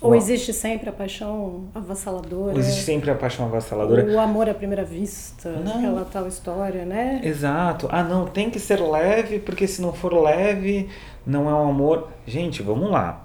Ou 0.00 0.10
O- 0.10 0.14
existe 0.14 0.52
sempre 0.52 0.88
a 0.88 0.92
paixão 0.92 1.64
avassaladora? 1.74 2.52
Ou 2.54 2.58
existe 2.58 2.82
sempre 2.82 3.10
a 3.10 3.14
paixão 3.14 3.46
avassaladora? 3.46 4.04
O 4.04 4.18
amor 4.20 4.48
à 4.48 4.54
primeira 4.54 4.84
vista, 4.84 5.50
Não. 5.50 5.78
aquela 5.78 6.04
tal 6.04 6.26
história, 6.28 6.84
né? 6.84 7.20
Exato. 7.24 7.88
Ah, 7.90 8.02
não, 8.02 8.26
tem 8.26 8.50
que 8.50 8.58
ser 8.58 8.80
leve, 8.80 9.38
porque 9.38 9.66
se 9.66 9.80
não 9.80 9.92
for 9.92 10.12
leve, 10.12 10.88
não 11.26 11.48
é 11.48 11.54
um 11.54 11.68
amor. 11.70 12.08
Gente, 12.26 12.62
vamos 12.62 12.90
lá. 12.90 13.24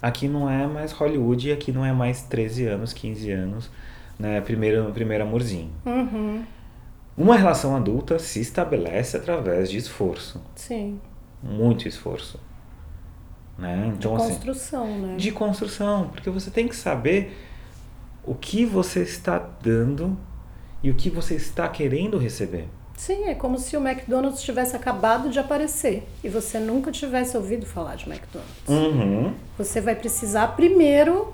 Aqui 0.00 0.28
não 0.28 0.48
é 0.50 0.66
mais 0.66 0.92
Hollywood, 0.92 1.50
aqui 1.52 1.72
não 1.72 1.84
é 1.84 1.92
mais 1.92 2.22
13 2.22 2.66
anos, 2.66 2.92
15 2.92 3.30
anos, 3.30 3.70
né? 4.18 4.40
Primeiro, 4.40 4.90
primeiro 4.92 5.24
amorzinho. 5.24 5.70
Uhum. 5.84 6.42
Uma 7.16 7.36
relação 7.36 7.76
adulta 7.76 8.18
se 8.18 8.40
estabelece 8.40 9.16
através 9.16 9.70
de 9.70 9.78
esforço, 9.78 10.42
Sim. 10.56 11.00
muito 11.42 11.86
esforço. 11.86 12.40
Né? 13.56 13.92
Então, 13.96 14.16
de 14.16 14.22
assim, 14.22 14.34
construção, 14.34 14.98
né? 14.98 15.16
de 15.16 15.30
construção, 15.30 16.08
porque 16.08 16.28
você 16.28 16.50
tem 16.50 16.66
que 16.66 16.74
saber 16.74 17.36
o 18.24 18.34
que 18.34 18.64
você 18.64 19.00
está 19.00 19.38
dando 19.38 20.18
e 20.82 20.90
o 20.90 20.94
que 20.94 21.08
você 21.08 21.36
está 21.36 21.68
querendo 21.68 22.18
receber. 22.18 22.68
Sim, 22.96 23.24
é 23.24 23.34
como 23.34 23.58
se 23.58 23.76
o 23.76 23.86
McDonald's 23.86 24.42
tivesse 24.42 24.76
acabado 24.76 25.28
de 25.28 25.38
aparecer 25.38 26.06
e 26.22 26.28
você 26.28 26.58
nunca 26.58 26.92
tivesse 26.92 27.36
ouvido 27.36 27.66
falar 27.66 27.96
de 27.96 28.08
McDonald's. 28.08 28.68
Uhum. 28.68 29.34
Você 29.58 29.80
vai 29.80 29.94
precisar 29.94 30.48
primeiro 30.48 31.32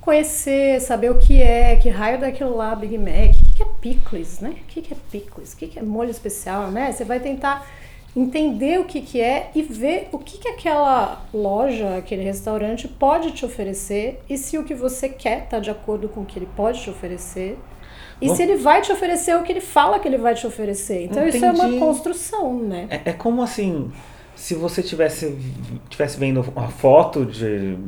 conhecer, 0.00 0.80
saber 0.80 1.10
o 1.10 1.18
que 1.18 1.40
é, 1.42 1.76
que 1.76 1.88
raio 1.88 2.18
daquilo 2.18 2.56
lá, 2.56 2.74
Big 2.74 2.96
Mac, 2.96 3.30
o 3.30 3.44
que 3.44 3.56
que 3.56 3.62
é 3.62 3.66
pickles, 3.80 4.40
né? 4.40 4.50
O 4.50 4.66
que 4.66 4.80
que 4.82 4.94
é 4.94 4.96
pickles, 5.10 5.52
o 5.52 5.56
que 5.56 5.66
que 5.68 5.78
é 5.78 5.82
molho 5.82 6.10
especial, 6.10 6.70
né? 6.70 6.90
Você 6.92 7.04
vai 7.04 7.20
tentar 7.20 7.66
entender 8.16 8.80
o 8.80 8.84
que 8.84 9.00
que 9.02 9.20
é 9.20 9.50
e 9.54 9.62
ver 9.62 10.08
o 10.10 10.18
que 10.18 10.38
que 10.38 10.48
aquela 10.48 11.24
loja, 11.32 11.96
aquele 11.96 12.22
restaurante 12.22 12.88
pode 12.88 13.30
te 13.32 13.44
oferecer 13.44 14.20
e 14.28 14.36
se 14.36 14.58
o 14.58 14.64
que 14.64 14.74
você 14.74 15.08
quer 15.08 15.44
está 15.44 15.60
de 15.60 15.70
acordo 15.70 16.08
com 16.08 16.22
o 16.22 16.24
que 16.24 16.38
ele 16.38 16.48
pode 16.56 16.80
te 16.80 16.90
oferecer. 16.90 17.56
E 18.20 18.26
Bom- 18.26 18.34
se 18.36 18.42
ele 18.42 18.56
vai 18.56 18.82
te 18.82 18.90
oferecer 18.92 19.36
o 19.36 19.42
que 19.42 19.52
ele 19.52 19.60
fala 19.60 19.98
que 19.98 20.08
ele 20.08 20.18
vai 20.18 20.34
te 20.34 20.46
oferecer. 20.46 21.04
Então 21.04 21.26
isso 21.26 21.44
é 21.44 21.50
uma 21.52 21.64
Entendi. 21.66 21.78
construção, 21.78 22.58
né? 22.58 22.86
É, 22.90 23.10
é 23.10 23.12
como 23.12 23.42
assim, 23.42 23.90
se 24.34 24.54
você 24.54 24.82
tivesse, 24.82 25.38
tivesse 25.88 26.18
vendo 26.18 26.44
uma 26.54 26.68
foto 26.68 27.24
de, 27.24 27.78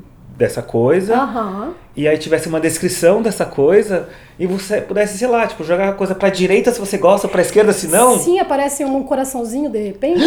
dessa 0.42 0.60
coisa 0.60 1.14
Aham. 1.14 1.72
e 1.96 2.08
aí 2.08 2.18
tivesse 2.18 2.48
uma 2.48 2.58
descrição 2.58 3.22
dessa 3.22 3.46
coisa 3.46 4.08
e 4.36 4.44
você 4.44 4.80
pudesse, 4.80 5.16
sei 5.16 5.28
lá, 5.28 5.46
tipo, 5.46 5.62
jogar 5.62 5.90
a 5.90 5.92
coisa 5.92 6.16
pra 6.16 6.30
direita 6.30 6.72
se 6.72 6.80
você 6.80 6.98
gosta, 6.98 7.28
pra 7.28 7.42
esquerda 7.42 7.72
se 7.72 7.86
não. 7.86 8.18
Sim, 8.18 8.40
aparece 8.40 8.84
um 8.84 9.04
coraçãozinho 9.04 9.70
de 9.70 9.80
repente. 9.80 10.20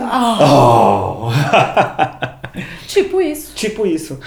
Oh! 0.00 1.30
tipo 2.86 3.20
isso. 3.20 3.54
tipo 3.56 3.84
isso. 3.84 4.20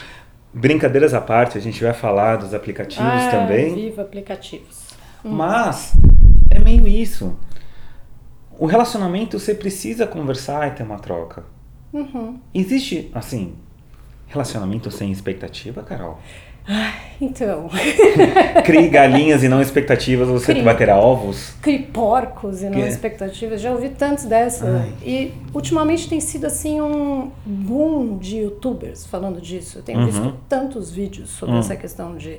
Brincadeiras 0.53 1.13
à 1.13 1.21
parte, 1.21 1.57
a 1.57 1.61
gente 1.61 1.81
vai 1.81 1.93
falar 1.93 2.35
dos 2.35 2.53
aplicativos 2.53 3.05
Ah, 3.09 3.29
também. 3.31 3.73
Viva 3.73 4.01
aplicativos. 4.01 4.89
Mas 5.23 5.93
é 6.51 6.59
meio 6.59 6.85
isso. 6.85 7.37
O 8.57 8.65
relacionamento 8.65 9.39
você 9.39 9.55
precisa 9.55 10.05
conversar 10.05 10.67
e 10.67 10.71
ter 10.71 10.83
uma 10.83 10.99
troca. 10.99 11.43
Uhum. 11.93 12.39
Existe, 12.53 13.09
assim, 13.13 13.53
relacionamento 14.29 14.89
sem 14.91 15.11
expectativa, 15.11 15.83
Carol? 15.83 16.17
Então, 17.19 17.67
Crie 18.63 18.89
galinhas 18.89 19.41
e 19.43 19.49
não 19.49 19.59
expectativas, 19.59 20.27
você 20.27 20.53
Crie. 20.53 20.63
vai 20.63 20.77
ter 20.77 20.89
ovos. 20.89 21.53
crie 21.61 21.79
porcos 21.79 22.61
e 22.61 22.65
não 22.65 22.73
Que? 22.73 22.81
expectativas. 22.87 23.59
Já 23.59 23.71
ouvi 23.71 23.89
tantos 23.89 24.25
dessas. 24.25 24.69
Ai. 24.69 24.93
E 25.03 25.33
ultimamente 25.53 26.07
tem 26.07 26.19
sido 26.19 26.45
assim 26.45 26.79
um 26.79 27.31
boom 27.43 28.17
de 28.19 28.37
youtubers 28.37 29.05
falando 29.07 29.41
disso. 29.41 29.79
Eu 29.79 29.81
tenho 29.81 29.99
Uhum. 29.99 30.05
visto 30.05 30.33
tantos 30.47 30.91
vídeos 30.91 31.29
sobre 31.31 31.55
Hum. 31.55 31.59
essa 31.59 31.75
questão 31.75 32.15
de 32.15 32.37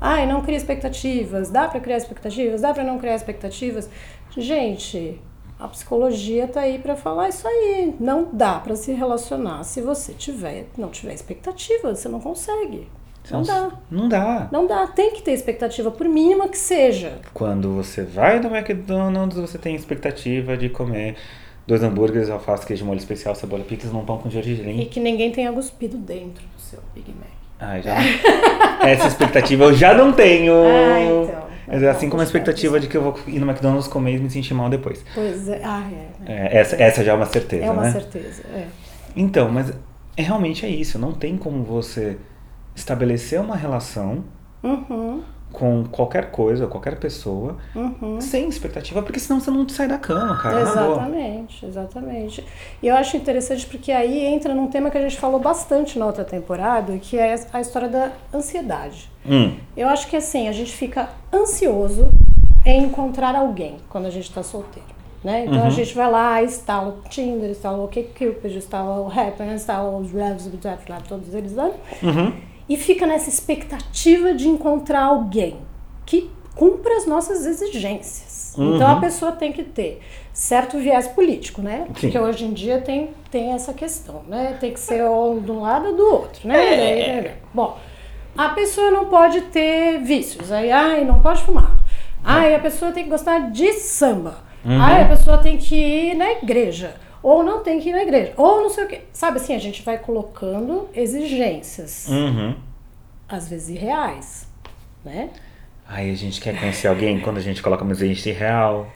ai, 0.00 0.26
não 0.26 0.42
cria 0.42 0.56
expectativas, 0.56 1.48
dá 1.50 1.68
pra 1.68 1.78
criar 1.78 1.98
expectativas, 1.98 2.60
dá 2.62 2.74
pra 2.74 2.82
não 2.82 2.98
criar 2.98 3.14
expectativas. 3.14 3.88
Gente, 4.36 5.20
A 5.58 5.66
psicologia 5.66 6.46
tá 6.46 6.60
aí 6.60 6.78
para 6.78 6.94
falar 6.94 7.28
isso 7.28 7.46
aí. 7.46 7.94
Não 7.98 8.28
dá 8.32 8.60
para 8.60 8.76
se 8.76 8.92
relacionar 8.92 9.64
se 9.64 9.80
você 9.80 10.12
tiver, 10.12 10.66
não 10.76 10.88
tiver 10.88 11.14
expectativa, 11.14 11.94
você 11.94 12.08
não 12.08 12.20
consegue. 12.20 12.86
Não 13.30 13.42
dá. 13.42 13.70
Não 13.90 14.08
dá. 14.08 14.48
Não 14.50 14.66
dá. 14.66 14.86
Tem 14.86 15.12
que 15.12 15.22
ter 15.22 15.32
expectativa, 15.32 15.90
por 15.90 16.08
mínima 16.08 16.48
que 16.48 16.56
seja. 16.56 17.18
Quando 17.34 17.74
você 17.74 18.02
vai 18.02 18.40
no 18.40 18.54
McDonald's, 18.54 19.38
você 19.38 19.58
tem 19.58 19.74
expectativa 19.74 20.56
de 20.56 20.68
comer 20.68 21.16
dois 21.66 21.82
hambúrgueres, 21.82 22.30
alface, 22.30 22.64
queijo, 22.64 22.84
molho 22.84 22.98
especial, 22.98 23.34
cebola, 23.34 23.64
picles, 23.64 23.92
num 23.92 24.04
pão 24.04 24.18
com 24.18 24.30
gergelim. 24.30 24.80
E 24.80 24.86
que 24.86 25.00
ninguém 25.00 25.30
tenha 25.30 25.52
cuspido 25.52 25.98
dentro 25.98 26.42
do 26.42 26.60
seu 26.60 26.78
Big 26.94 27.12
Mac. 27.12 27.28
Ah, 27.60 27.80
já. 27.80 27.96
Essa 28.86 29.08
expectativa 29.08 29.64
eu 29.64 29.74
já 29.74 29.92
não 29.92 30.12
tenho. 30.12 30.54
Ah, 30.54 31.00
então. 31.00 31.47
Mas 31.68 31.82
é 31.82 31.90
assim 31.90 32.08
como 32.08 32.20
a 32.20 32.24
expectativa 32.24 32.80
de 32.80 32.86
que 32.88 32.96
eu 32.96 33.02
vou 33.02 33.18
ir 33.26 33.38
no 33.38 33.46
McDonald's 33.48 33.86
comer 33.88 34.16
e 34.16 34.18
me 34.18 34.30
sentir 34.30 34.54
mal 34.54 34.68
depois. 34.70 35.04
Pois 35.14 35.48
é. 35.48 35.60
Ah, 35.62 35.88
é. 36.26 36.32
É, 36.32 36.58
essa, 36.58 36.76
essa 36.76 37.04
já 37.04 37.12
é 37.12 37.14
uma 37.14 37.26
certeza, 37.26 37.64
É 37.64 37.70
uma 37.70 37.82
né? 37.82 37.92
certeza. 37.92 38.42
É. 38.54 38.66
Então, 39.14 39.50
mas 39.50 39.70
é, 40.16 40.22
realmente 40.22 40.64
é 40.64 40.68
isso. 40.68 40.98
Não 40.98 41.12
tem 41.12 41.36
como 41.36 41.62
você 41.62 42.16
estabelecer 42.74 43.40
uma 43.40 43.56
relação 43.56 44.24
Uhum, 44.62 45.22
com 45.52 45.84
qualquer 45.84 46.30
coisa, 46.30 46.66
qualquer 46.66 46.98
pessoa, 46.98 47.56
uhum. 47.74 48.20
sem 48.20 48.48
expectativa, 48.48 49.02
porque 49.02 49.18
senão 49.18 49.40
você 49.40 49.50
não 49.50 49.68
sai 49.68 49.88
da 49.88 49.98
cama, 49.98 50.36
cara. 50.36 50.60
Exatamente, 50.60 51.66
exatamente. 51.66 52.44
E 52.82 52.86
eu 52.86 52.94
acho 52.96 53.16
interessante 53.16 53.66
porque 53.66 53.90
aí 53.90 54.24
entra 54.26 54.54
num 54.54 54.68
tema 54.68 54.90
que 54.90 54.98
a 54.98 55.00
gente 55.00 55.16
falou 55.16 55.40
bastante 55.40 55.98
na 55.98 56.06
outra 56.06 56.24
temporada, 56.24 56.96
que 56.98 57.18
é 57.18 57.34
a 57.52 57.60
história 57.60 57.88
da 57.88 58.12
ansiedade. 58.32 59.10
Hum, 59.26 59.56
Eu 59.76 59.88
acho 59.88 60.06
que 60.08 60.16
assim, 60.16 60.48
a 60.48 60.52
gente 60.52 60.72
fica 60.72 61.08
ansioso 61.32 62.10
em 62.64 62.84
encontrar 62.84 63.34
alguém 63.34 63.76
quando 63.88 64.06
a 64.06 64.10
gente 64.10 64.28
está 64.28 64.42
solteiro. 64.42 64.88
Né? 65.24 65.46
Então 65.46 65.62
a 65.62 65.64
Uhum. 65.64 65.70
gente 65.70 65.94
vai 65.96 66.08
lá, 66.08 66.42
instala 66.44 66.90
o 66.90 67.08
Tinder, 67.08 67.50
instala 67.50 67.76
o 67.78 67.84
OkCupid, 67.84 68.56
instala 68.56 69.00
o 69.00 69.08
Happn, 69.08 69.52
instala 69.52 69.98
os 69.98 70.12
Revs, 70.12 70.48
todos 71.08 71.34
eles, 71.34 71.52
né? 71.52 71.72
uhum. 72.02 72.32
E 72.68 72.76
fica 72.76 73.06
nessa 73.06 73.28
expectativa 73.28 74.34
de 74.34 74.48
encontrar 74.48 75.04
alguém 75.04 75.58
que 76.04 76.30
cumpra 76.54 76.96
as 76.96 77.06
nossas 77.06 77.46
exigências. 77.46 78.54
Uhum. 78.56 78.76
Então 78.76 78.90
a 78.90 78.96
pessoa 78.96 79.32
tem 79.32 79.52
que 79.52 79.62
ter 79.62 80.00
certo 80.32 80.78
viés 80.78 81.06
político, 81.06 81.62
né? 81.62 81.86
Sim. 81.86 81.92
Porque 81.92 82.18
hoje 82.18 82.44
em 82.44 82.52
dia 82.52 82.80
tem, 82.80 83.10
tem 83.30 83.52
essa 83.52 83.72
questão, 83.72 84.22
né? 84.28 84.56
Tem 84.60 84.72
que 84.72 84.80
ser 84.80 85.02
ou 85.04 85.40
de 85.40 85.50
um 85.50 85.60
lado 85.60 85.88
ou 85.88 85.96
do 85.96 86.02
outro, 86.02 86.48
né? 86.48 86.56
É. 86.56 86.76
Daí, 86.76 87.22
né? 87.22 87.34
Bom, 87.54 87.78
a 88.36 88.50
pessoa 88.50 88.90
não 88.90 89.06
pode 89.06 89.40
ter 89.42 89.98
vícios, 89.98 90.52
aí 90.52 90.70
ai, 90.70 91.04
não 91.04 91.20
pode 91.20 91.42
fumar. 91.42 91.78
Ai, 92.22 92.54
a 92.54 92.58
pessoa 92.58 92.92
tem 92.92 93.04
que 93.04 93.10
gostar 93.10 93.50
de 93.50 93.72
samba. 93.74 94.38
Uhum. 94.64 94.80
Ai, 94.80 95.02
a 95.02 95.08
pessoa 95.08 95.38
tem 95.38 95.56
que 95.56 95.76
ir 95.76 96.14
na 96.14 96.32
igreja. 96.32 96.94
Ou 97.22 97.42
não 97.42 97.62
tem 97.62 97.80
que 97.80 97.88
ir 97.88 97.92
na 97.92 98.02
igreja. 98.02 98.32
Ou 98.36 98.62
não 98.62 98.70
sei 98.70 98.84
o 98.84 98.88
quê. 98.88 99.00
Sabe 99.12 99.38
assim, 99.38 99.54
a 99.54 99.58
gente 99.58 99.82
vai 99.82 99.98
colocando 99.98 100.88
exigências 100.94 102.06
Uhum. 102.08 102.54
às 103.28 103.48
vezes 103.48 103.68
irreais, 103.70 104.48
né? 105.04 105.30
Aí 105.86 106.10
a 106.10 106.14
gente 106.16 106.40
quer 106.40 106.58
conhecer 106.58 106.86
alguém 106.88 107.18
quando 107.22 107.38
a 107.38 107.42
gente 107.42 107.62
coloca 107.62 107.82
uma 107.84 107.92
exigência 107.92 108.32
real. 108.34 108.86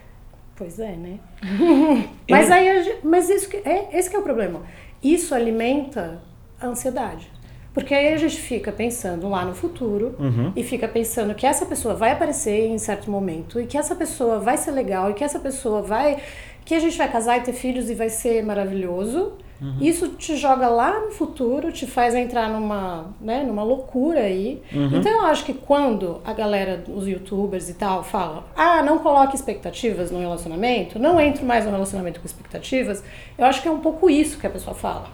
Pois 0.56 0.78
é, 0.78 0.92
né? 0.92 1.18
mas 2.30 2.50
aí, 2.50 2.68
a 2.68 2.96
mas 3.02 3.28
isso 3.30 3.48
que 3.48 3.56
é 3.56 3.88
esse 3.98 4.08
que 4.08 4.14
é 4.16 4.18
o 4.18 4.22
problema. 4.22 4.60
Isso 5.02 5.34
alimenta 5.34 6.20
a 6.60 6.66
ansiedade. 6.66 7.30
Porque 7.74 7.94
aí 7.94 8.12
a 8.12 8.18
gente 8.18 8.36
fica 8.36 8.70
pensando 8.70 9.26
lá 9.30 9.46
no 9.46 9.54
futuro 9.54 10.14
Uhum. 10.18 10.52
e 10.54 10.62
fica 10.62 10.86
pensando 10.86 11.34
que 11.34 11.46
essa 11.46 11.64
pessoa 11.64 11.94
vai 11.94 12.12
aparecer 12.12 12.66
em 12.66 12.76
certo 12.76 13.10
momento 13.10 13.58
e 13.58 13.64
que 13.66 13.78
essa 13.78 13.94
pessoa 13.96 14.38
vai 14.38 14.58
ser 14.58 14.72
legal 14.72 15.10
e 15.10 15.14
que 15.14 15.24
essa 15.24 15.40
pessoa 15.40 15.80
vai 15.80 16.18
que 16.64 16.74
a 16.74 16.80
gente 16.80 16.96
vai 16.96 17.10
casar 17.10 17.38
e 17.38 17.40
ter 17.42 17.52
filhos 17.52 17.90
e 17.90 17.94
vai 17.94 18.08
ser 18.08 18.44
maravilhoso. 18.44 19.32
Isso 19.80 20.08
te 20.08 20.36
joga 20.36 20.66
lá 20.66 20.98
no 20.98 21.12
futuro, 21.12 21.70
te 21.70 21.86
faz 21.86 22.16
entrar 22.16 22.48
numa, 22.48 23.14
né, 23.20 23.44
numa 23.44 23.62
loucura 23.62 24.20
aí. 24.20 24.60
Então 24.98 25.12
eu 25.12 25.24
acho 25.26 25.44
que 25.44 25.54
quando 25.54 26.20
a 26.24 26.32
galera, 26.32 26.82
os 26.88 27.06
youtubers 27.06 27.68
e 27.68 27.74
tal, 27.74 28.02
falam, 28.02 28.42
ah, 28.56 28.82
não 28.82 28.98
coloque 28.98 29.36
expectativas 29.36 30.10
no 30.10 30.18
relacionamento, 30.18 30.98
não 30.98 31.20
entre 31.20 31.44
mais 31.44 31.64
no 31.64 31.70
relacionamento 31.70 32.18
com 32.18 32.26
expectativas, 32.26 33.04
eu 33.38 33.44
acho 33.44 33.62
que 33.62 33.68
é 33.68 33.70
um 33.70 33.78
pouco 33.78 34.10
isso 34.10 34.36
que 34.36 34.46
a 34.48 34.50
pessoa 34.50 34.74
fala. 34.74 35.06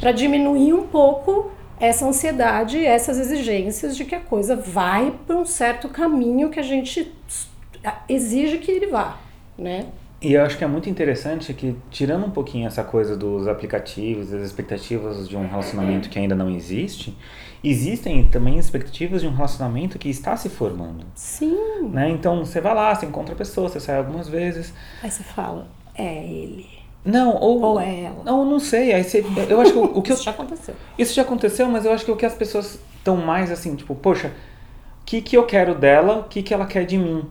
Pra 0.00 0.10
diminuir 0.10 0.72
um 0.72 0.88
pouco 0.88 1.52
essa 1.78 2.06
ansiedade, 2.06 2.84
essas 2.84 3.20
exigências 3.20 3.96
de 3.96 4.04
que 4.04 4.16
a 4.16 4.20
coisa 4.20 4.56
vai 4.56 5.14
para 5.26 5.36
um 5.36 5.44
certo 5.44 5.88
caminho 5.88 6.50
que 6.50 6.58
a 6.58 6.62
gente 6.62 7.12
exige 8.08 8.58
que 8.58 8.72
ele 8.72 8.88
vá, 8.88 9.16
né? 9.56 9.86
E 10.26 10.32
eu 10.32 10.42
acho 10.42 10.58
que 10.58 10.64
é 10.64 10.66
muito 10.66 10.90
interessante 10.90 11.54
que, 11.54 11.76
tirando 11.88 12.26
um 12.26 12.30
pouquinho 12.30 12.66
essa 12.66 12.82
coisa 12.82 13.16
dos 13.16 13.46
aplicativos, 13.46 14.30
das 14.30 14.42
expectativas 14.42 15.28
de 15.28 15.36
um 15.36 15.46
relacionamento 15.46 16.08
que 16.08 16.18
ainda 16.18 16.34
não 16.34 16.50
existe, 16.50 17.16
existem 17.62 18.26
também 18.26 18.58
expectativas 18.58 19.20
de 19.20 19.28
um 19.28 19.32
relacionamento 19.32 20.00
que 20.00 20.08
está 20.08 20.36
se 20.36 20.48
formando. 20.48 21.06
Sim. 21.14 21.56
Né? 21.92 22.10
Então 22.10 22.44
você 22.44 22.60
vai 22.60 22.74
lá, 22.74 22.92
você 22.92 23.06
encontra 23.06 23.34
a 23.34 23.38
pessoa, 23.38 23.68
você 23.68 23.78
sai 23.78 23.98
algumas 23.98 24.28
vezes. 24.28 24.74
Aí 25.00 25.08
você 25.08 25.22
fala, 25.22 25.68
é 25.94 26.24
ele. 26.24 26.66
Não, 27.04 27.36
ou, 27.36 27.62
Ou 27.62 27.80
é 27.80 28.00
ela. 28.06 28.24
Não, 28.24 28.44
não 28.44 28.58
sei. 28.58 28.94
Aí 28.94 29.04
você, 29.04 29.24
eu 29.48 29.60
acho 29.60 29.70
que 29.70 29.78
o, 29.78 29.98
o 29.98 30.02
que 30.02 30.10
eu, 30.10 30.14
Isso 30.16 30.24
já 30.24 30.32
aconteceu. 30.32 30.74
Isso 30.98 31.14
já 31.14 31.22
aconteceu, 31.22 31.68
mas 31.68 31.84
eu 31.84 31.92
acho 31.92 32.04
que 32.04 32.10
o 32.10 32.16
que 32.16 32.26
as 32.26 32.34
pessoas 32.34 32.80
estão 32.96 33.16
mais 33.16 33.52
assim, 33.52 33.76
tipo, 33.76 33.94
poxa, 33.94 34.32
o 35.02 35.04
que, 35.06 35.22
que 35.22 35.36
eu 35.36 35.46
quero 35.46 35.72
dela, 35.72 36.18
o 36.18 36.24
que, 36.24 36.42
que 36.42 36.52
ela 36.52 36.66
quer 36.66 36.84
de 36.84 36.98
mim? 36.98 37.24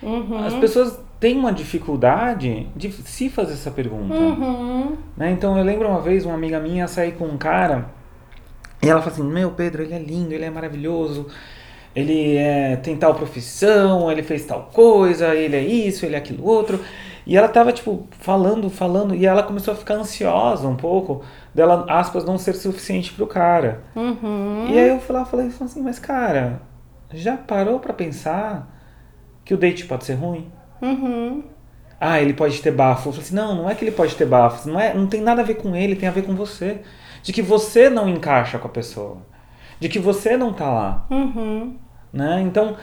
Uhum. 0.00 0.38
As 0.46 0.54
pessoas 0.54 1.00
têm 1.20 1.36
uma 1.36 1.52
dificuldade 1.52 2.68
de 2.76 2.90
se 2.92 3.28
fazer 3.28 3.54
essa 3.54 3.70
pergunta. 3.70 4.14
Uhum. 4.14 4.96
Né? 5.16 5.30
Então 5.30 5.56
eu 5.58 5.64
lembro 5.64 5.88
uma 5.88 6.00
vez 6.00 6.24
uma 6.24 6.34
amiga 6.34 6.60
minha 6.60 6.86
sair 6.86 7.12
com 7.12 7.26
um 7.26 7.36
cara 7.36 7.90
e 8.82 8.88
ela 8.88 9.00
falou 9.00 9.14
assim: 9.14 9.32
Meu 9.32 9.50
Pedro, 9.50 9.82
ele 9.82 9.94
é 9.94 9.98
lindo, 9.98 10.32
ele 10.32 10.44
é 10.44 10.50
maravilhoso, 10.50 11.26
ele 11.94 12.36
é, 12.36 12.76
tem 12.76 12.96
tal 12.96 13.14
profissão, 13.14 14.10
ele 14.10 14.22
fez 14.22 14.44
tal 14.44 14.70
coisa, 14.72 15.34
ele 15.34 15.56
é 15.56 15.62
isso, 15.62 16.06
ele 16.06 16.14
é 16.14 16.18
aquilo 16.18 16.44
outro. 16.46 16.80
E 17.26 17.36
ela 17.36 17.48
tava, 17.48 17.72
tipo, 17.72 18.06
falando, 18.20 18.70
falando, 18.70 19.14
e 19.14 19.26
ela 19.26 19.42
começou 19.42 19.74
a 19.74 19.76
ficar 19.76 19.96
ansiosa 19.96 20.66
um 20.66 20.76
pouco 20.76 21.22
dela, 21.54 21.84
aspas, 21.86 22.24
não 22.24 22.38
ser 22.38 22.54
suficiente 22.54 23.12
pro 23.12 23.26
cara. 23.26 23.82
Uhum. 23.94 24.66
E 24.70 24.78
aí 24.78 24.88
eu 24.88 24.98
falei, 24.98 25.24
falei 25.26 25.46
assim, 25.46 25.82
mas 25.82 25.98
cara, 25.98 26.62
já 27.12 27.36
parou 27.36 27.80
pra 27.80 27.92
pensar 27.92 28.74
que 29.44 29.52
o 29.52 29.58
date 29.58 29.84
pode 29.84 30.04
ser 30.04 30.14
ruim? 30.14 30.50
Uhum. 30.80 31.42
Ah, 32.00 32.20
ele 32.20 32.32
pode 32.32 32.60
ter 32.62 32.70
bafo. 32.70 33.08
Eu 33.08 33.12
falei 33.12 33.26
assim, 33.26 33.34
não, 33.34 33.54
não 33.56 33.70
é 33.70 33.74
que 33.74 33.84
ele 33.84 33.90
pode 33.90 34.14
ter 34.14 34.26
bafos. 34.26 34.66
Não, 34.66 34.78
é, 34.78 34.94
não 34.94 35.06
tem 35.06 35.20
nada 35.20 35.42
a 35.42 35.44
ver 35.44 35.54
com 35.54 35.74
ele, 35.74 35.96
tem 35.96 36.08
a 36.08 36.12
ver 36.12 36.22
com 36.22 36.34
você. 36.34 36.80
De 37.22 37.32
que 37.32 37.42
você 37.42 37.90
não 37.90 38.08
encaixa 38.08 38.58
com 38.58 38.68
a 38.68 38.70
pessoa. 38.70 39.18
De 39.80 39.88
que 39.88 39.98
você 39.98 40.36
não 40.36 40.52
tá 40.52 40.70
lá. 40.70 41.06
Uhum. 41.10 41.76
Né? 42.12 42.40
Então, 42.42 42.76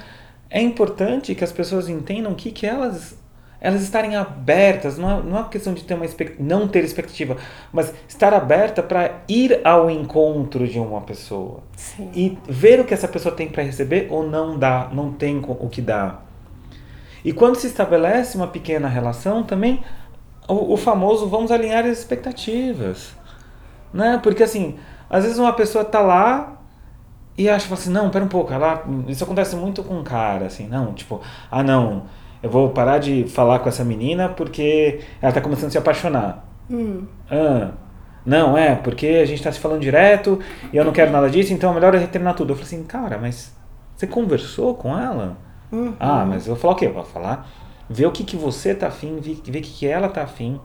é 0.49 0.61
importante 0.61 1.33
que 1.33 1.43
as 1.43 1.51
pessoas 1.51 1.87
entendam 1.87 2.33
que, 2.35 2.51
que 2.51 2.65
elas, 2.65 3.17
elas 3.61 3.81
estarem 3.81 4.17
abertas. 4.17 4.97
Não 4.97 5.09
é, 5.09 5.23
não 5.23 5.37
é 5.37 5.39
uma 5.39 5.49
questão 5.49 5.73
de 5.73 5.83
ter 5.83 5.93
uma 5.93 6.05
não 6.37 6.67
ter 6.67 6.83
expectativa, 6.83 7.37
mas 7.71 7.93
estar 8.09 8.33
aberta 8.33 8.83
para 8.83 9.21
ir 9.29 9.61
ao 9.63 9.89
encontro 9.89 10.67
de 10.67 10.77
uma 10.77 11.01
pessoa. 11.01 11.63
Sim. 11.77 12.11
E 12.13 12.37
ver 12.49 12.81
o 12.81 12.83
que 12.83 12.93
essa 12.93 13.07
pessoa 13.07 13.33
tem 13.33 13.47
para 13.47 13.63
receber 13.63 14.07
ou 14.09 14.27
não 14.27 14.59
dá, 14.59 14.89
não 14.91 15.13
tem 15.13 15.41
o 15.41 15.69
que 15.69 15.81
dá. 15.81 16.24
E 17.25 17.33
quando 17.33 17.55
se 17.55 17.65
estabelece 17.65 18.37
uma 18.37 18.45
pequena 18.45 18.87
relação, 18.87 19.41
também 19.41 19.83
o, 20.47 20.73
o 20.73 20.77
famoso 20.77 21.27
vamos 21.27 21.51
alinhar 21.51 21.83
as 21.83 21.97
expectativas. 21.97 23.15
Né? 23.91 24.19
Porque 24.21 24.43
assim, 24.43 24.77
às 25.09 25.23
vezes 25.23 25.39
uma 25.39 25.51
pessoa 25.51 25.83
tá 25.83 26.01
lá 26.01 26.61
e 27.35 27.49
acha 27.49 27.67
fala 27.67 27.81
assim, 27.81 27.89
não, 27.89 28.11
pera 28.11 28.23
um 28.23 28.27
pouco, 28.27 28.53
ela, 28.53 28.85
isso 29.07 29.23
acontece 29.23 29.55
muito 29.55 29.83
com 29.83 29.95
um 29.95 30.03
cara, 30.03 30.45
assim, 30.45 30.67
não, 30.67 30.93
tipo, 30.93 31.19
ah 31.49 31.63
não, 31.63 32.03
eu 32.43 32.49
vou 32.49 32.69
parar 32.69 32.99
de 32.99 33.25
falar 33.27 33.57
com 33.57 33.69
essa 33.69 33.83
menina 33.83 34.29
porque 34.29 35.01
ela 35.19 35.33
tá 35.33 35.41
começando 35.41 35.69
a 35.69 35.71
se 35.71 35.77
apaixonar. 35.79 36.45
Hum. 36.69 37.05
Ah, 37.29 37.71
não, 38.23 38.55
é, 38.55 38.75
porque 38.75 39.07
a 39.07 39.25
gente 39.25 39.41
tá 39.41 39.51
se 39.51 39.59
falando 39.59 39.81
direto 39.81 40.39
e 40.71 40.77
eu 40.77 40.85
não 40.85 40.93
quero 40.93 41.11
nada 41.11 41.27
disso, 41.27 41.51
então 41.51 41.71
é 41.71 41.73
melhor 41.73 41.95
eu 41.95 42.07
terminar 42.07 42.35
tudo. 42.35 42.51
Eu 42.51 42.55
falei 42.55 42.67
assim, 42.67 42.83
cara, 42.83 43.17
mas 43.17 43.51
você 43.95 44.05
conversou 44.05 44.75
com 44.75 44.97
ela? 44.97 45.43
Uhum. 45.71 45.93
Ah, 45.99 46.25
mas 46.25 46.47
eu 46.47 46.53
vou 46.53 46.61
falar 46.61 46.73
o 46.73 46.77
quê? 46.77 46.85
Eu 46.87 46.93
vou 46.93 47.03
falar, 47.03 47.49
ver 47.89 48.05
o 48.05 48.11
que, 48.11 48.23
que 48.23 48.35
você 48.35 48.73
tá 48.75 48.87
afim, 48.87 49.17
ver, 49.19 49.41
ver 49.45 49.59
o 49.59 49.61
que, 49.61 49.71
que 49.71 49.87
ela 49.87 50.09
tá 50.09 50.23
afim. 50.23 50.59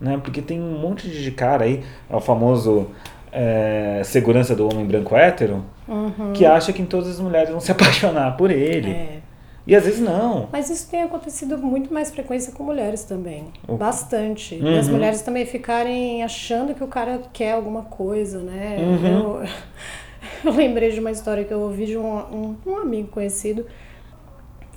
Né? 0.00 0.18
Porque 0.22 0.40
tem 0.40 0.60
um 0.60 0.78
monte 0.78 1.08
de 1.08 1.30
cara 1.30 1.64
aí, 1.64 1.82
é 2.08 2.16
o 2.16 2.20
famoso 2.20 2.86
é, 3.32 4.00
segurança 4.04 4.54
do 4.56 4.66
homem 4.68 4.84
branco 4.86 5.14
hétero, 5.16 5.64
Uhum. 5.86 6.32
que 6.32 6.46
acha 6.46 6.72
que 6.72 6.82
todas 6.84 7.08
as 7.08 7.20
mulheres 7.20 7.50
vão 7.50 7.60
se 7.60 7.70
apaixonar 7.72 8.36
por 8.36 8.50
ele. 8.50 8.90
É. 8.92 9.18
E 9.66 9.76
às 9.76 9.84
vezes 9.84 10.00
não. 10.00 10.48
Mas 10.50 10.70
isso 10.70 10.88
tem 10.90 11.02
acontecido 11.02 11.58
muito 11.58 11.92
mais 11.92 12.10
frequência 12.10 12.52
com 12.52 12.62
mulheres 12.64 13.04
também. 13.04 13.48
O- 13.68 13.76
Bastante. 13.76 14.54
E 14.54 14.62
Uhum. 14.62 14.78
as 14.78 14.88
mulheres 14.88 15.20
também 15.22 15.44
ficarem 15.44 16.24
achando 16.24 16.74
que 16.74 16.82
o 16.82 16.86
cara 16.88 17.20
quer 17.32 17.52
alguma 17.52 17.82
coisa, 17.82 18.38
né? 18.38 18.76
Uhum. 18.78 19.06
Eu, 19.06 19.42
eu 20.44 20.52
lembrei 20.52 20.90
de 20.90 20.98
uma 20.98 21.10
história 21.10 21.44
que 21.44 21.52
eu 21.52 21.60
ouvi 21.60 21.86
de 21.86 21.98
um, 21.98 22.06
um, 22.16 22.56
um 22.66 22.76
amigo 22.78 23.08
conhecido. 23.08 23.66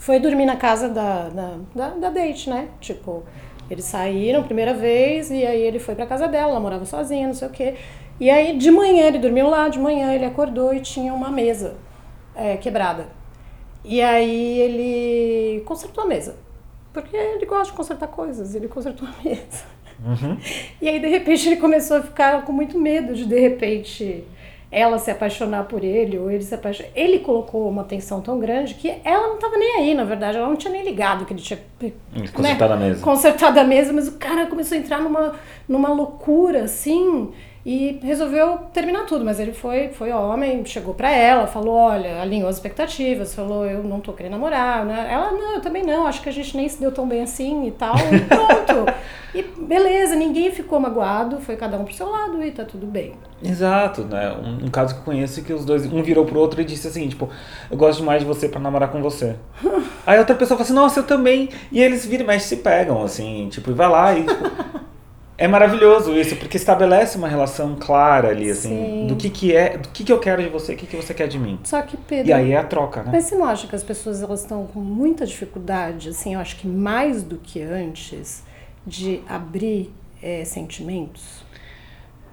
Foi 0.05 0.19
dormir 0.19 0.45
na 0.45 0.57
casa 0.57 0.89
da, 0.89 1.29
da, 1.29 1.57
da, 1.73 1.87
da 1.91 2.09
date, 2.09 2.49
né? 2.49 2.67
Tipo, 2.81 3.23
Eles 3.71 3.85
saíram 3.85 4.43
primeira 4.43 4.73
vez 4.73 5.31
e 5.31 5.45
aí 5.45 5.61
ele 5.61 5.79
foi 5.79 5.95
pra 5.95 6.05
casa 6.05 6.27
dela, 6.27 6.51
ela 6.51 6.59
morava 6.59 6.85
sozinha, 6.85 7.25
não 7.27 7.33
sei 7.33 7.47
o 7.47 7.51
quê. 7.51 7.75
E 8.19 8.29
aí 8.29 8.57
de 8.57 8.69
manhã, 8.69 9.07
ele 9.07 9.17
dormiu 9.19 9.49
lá, 9.49 9.69
de 9.69 9.79
manhã 9.79 10.13
ele 10.13 10.25
acordou 10.25 10.73
e 10.73 10.81
tinha 10.81 11.13
uma 11.13 11.31
mesa 11.31 11.75
é, 12.35 12.57
quebrada. 12.57 13.07
E 13.83 14.01
aí 14.01 14.59
ele 14.59 15.61
consertou 15.61 16.03
a 16.03 16.07
mesa. 16.07 16.35
Porque 16.93 17.15
ele 17.15 17.45
gosta 17.45 17.71
de 17.71 17.77
consertar 17.77 18.07
coisas, 18.07 18.53
ele 18.55 18.67
consertou 18.67 19.07
a 19.07 19.23
mesa. 19.23 19.65
Uhum. 20.05 20.37
E 20.81 20.89
aí, 20.89 20.99
de 20.99 21.07
repente, 21.07 21.47
ele 21.47 21.57
começou 21.57 21.97
a 21.97 22.01
ficar 22.01 22.43
com 22.43 22.51
muito 22.51 22.77
medo 22.77 23.15
de, 23.15 23.25
de 23.25 23.39
repente, 23.39 24.25
ela 24.73 24.97
se 24.97 25.11
apaixonar 25.11 25.65
por 25.65 25.83
ele, 25.83 26.17
ou 26.17 26.31
ele 26.31 26.43
se 26.43 26.55
apaixonar. 26.55 26.89
Ele 26.95 27.19
colocou 27.19 27.69
uma 27.69 27.83
tensão 27.83 28.19
tão 28.21 28.39
grande 28.39 28.73
que 28.73 28.91
ela 29.03 29.27
não 29.27 29.35
estava 29.35 29.55
nem 29.55 29.77
aí, 29.77 29.93
na 29.93 30.03
verdade. 30.03 30.37
Ela 30.37 30.47
não 30.47 30.55
tinha 30.55 30.73
nem 30.73 30.83
ligado 30.83 31.25
que 31.25 31.33
ele 31.33 31.41
tinha 31.41 31.59
consertado 32.33 32.75
né? 32.75 32.85
a 32.85 32.89
mesa. 32.89 33.03
Consertado 33.03 33.59
a 33.59 33.63
mesa, 33.63 33.93
mas 33.93 34.07
o 34.07 34.13
cara 34.13 34.47
começou 34.47 34.75
a 34.75 34.81
entrar 34.81 34.99
numa, 34.99 35.35
numa 35.69 35.89
loucura, 35.89 36.63
assim 36.63 37.31
e 37.65 37.97
resolveu 38.03 38.57
terminar 38.73 39.05
tudo, 39.05 39.23
mas 39.23 39.39
ele 39.39 39.53
foi, 39.53 39.87
foi 39.87 40.11
homem, 40.11 40.65
chegou 40.65 40.93
para 40.93 41.09
ela, 41.11 41.47
falou, 41.47 41.73
olha, 41.75 42.21
alinhou 42.21 42.49
as 42.49 42.57
expectativas, 42.57 43.33
falou, 43.33 43.65
eu 43.65 43.81
não 43.81 44.01
tô 44.01 44.11
querendo 44.11 44.33
namorar, 44.33 44.85
né? 44.85 45.07
Ela, 45.09 45.31
não, 45.31 45.55
eu 45.55 45.61
também 45.61 45.81
não, 45.81 46.05
acho 46.05 46.21
que 46.21 46.27
a 46.27 46.31
gente 46.31 46.57
nem 46.57 46.67
se 46.67 46.79
deu 46.79 46.91
tão 46.91 47.07
bem 47.07 47.23
assim 47.23 47.67
e 47.67 47.71
tal, 47.71 47.95
e 47.95 48.19
pronto. 48.27 48.93
e 49.33 49.43
beleza, 49.65 50.13
ninguém 50.13 50.51
ficou 50.51 50.77
magoado, 50.77 51.39
foi 51.39 51.55
cada 51.55 51.77
um 51.77 51.85
pro 51.85 51.93
seu 51.93 52.09
lado 52.09 52.43
e 52.43 52.51
tá 52.51 52.65
tudo 52.65 52.85
bem. 52.85 53.13
Exato, 53.41 54.03
né? 54.03 54.29
Um, 54.33 54.65
um 54.65 54.69
caso 54.69 54.95
que 54.95 54.99
eu 54.99 55.05
conheço 55.05 55.41
que 55.41 55.53
os 55.53 55.63
dois, 55.63 55.85
um 55.85 56.03
virou 56.03 56.25
pro 56.25 56.39
outro 56.39 56.59
e 56.59 56.65
disse 56.65 56.87
assim, 56.87 57.07
tipo, 57.07 57.29
eu 57.71 57.77
gosto 57.77 57.99
demais 57.99 58.21
de 58.21 58.27
você 58.27 58.49
para 58.49 58.59
namorar 58.59 58.89
com 58.91 59.01
você. 59.01 59.37
Aí 60.05 60.19
outra 60.19 60.35
pessoa 60.35 60.57
fala 60.57 60.65
assim, 60.65 60.73
nossa, 60.73 60.99
eu 60.99 61.03
também. 61.03 61.49
E 61.71 61.81
eles 61.81 62.05
viram 62.05 62.25
e 62.25 62.27
mexem 62.27 62.57
se 62.57 62.63
pegam, 62.63 63.01
assim, 63.03 63.47
tipo, 63.49 63.71
e 63.71 63.73
vai 63.73 63.87
lá 63.87 64.13
e 64.13 64.23
tipo, 64.23 64.83
é 65.43 65.47
maravilhoso 65.47 66.17
isso, 66.17 66.37
porque 66.37 66.55
estabelece 66.55 67.17
uma 67.17 67.27
relação 67.27 67.75
clara 67.75 68.29
ali, 68.29 68.49
assim, 68.49 68.69
Sim. 68.69 69.07
do 69.07 69.17
que 69.17 69.29
que 69.29 69.53
é, 69.53 69.77
do 69.77 69.89
que 69.89 70.01
que 70.05 70.11
eu 70.11 70.17
quero 70.17 70.41
de 70.41 70.47
você, 70.47 70.73
o 70.73 70.77
que 70.77 70.87
que 70.87 70.95
você 70.95 71.13
quer 71.13 71.27
de 71.27 71.37
mim. 71.37 71.59
Só 71.65 71.81
que, 71.81 71.97
Pedro... 71.97 72.29
E 72.29 72.33
aí 72.33 72.53
é 72.53 72.57
a 72.57 72.63
troca, 72.63 73.03
né? 73.03 73.09
Mas 73.11 73.25
você 73.25 73.35
não 73.35 73.45
acha 73.45 73.67
que 73.67 73.75
as 73.75 73.83
pessoas, 73.83 74.23
elas 74.23 74.39
estão 74.39 74.65
com 74.67 74.79
muita 74.79 75.25
dificuldade, 75.25 76.07
assim, 76.07 76.35
eu 76.35 76.39
acho 76.39 76.55
que 76.55 76.65
mais 76.65 77.23
do 77.23 77.37
que 77.37 77.61
antes, 77.61 78.41
de 78.87 79.19
abrir 79.27 79.93
é, 80.21 80.45
sentimentos? 80.45 81.43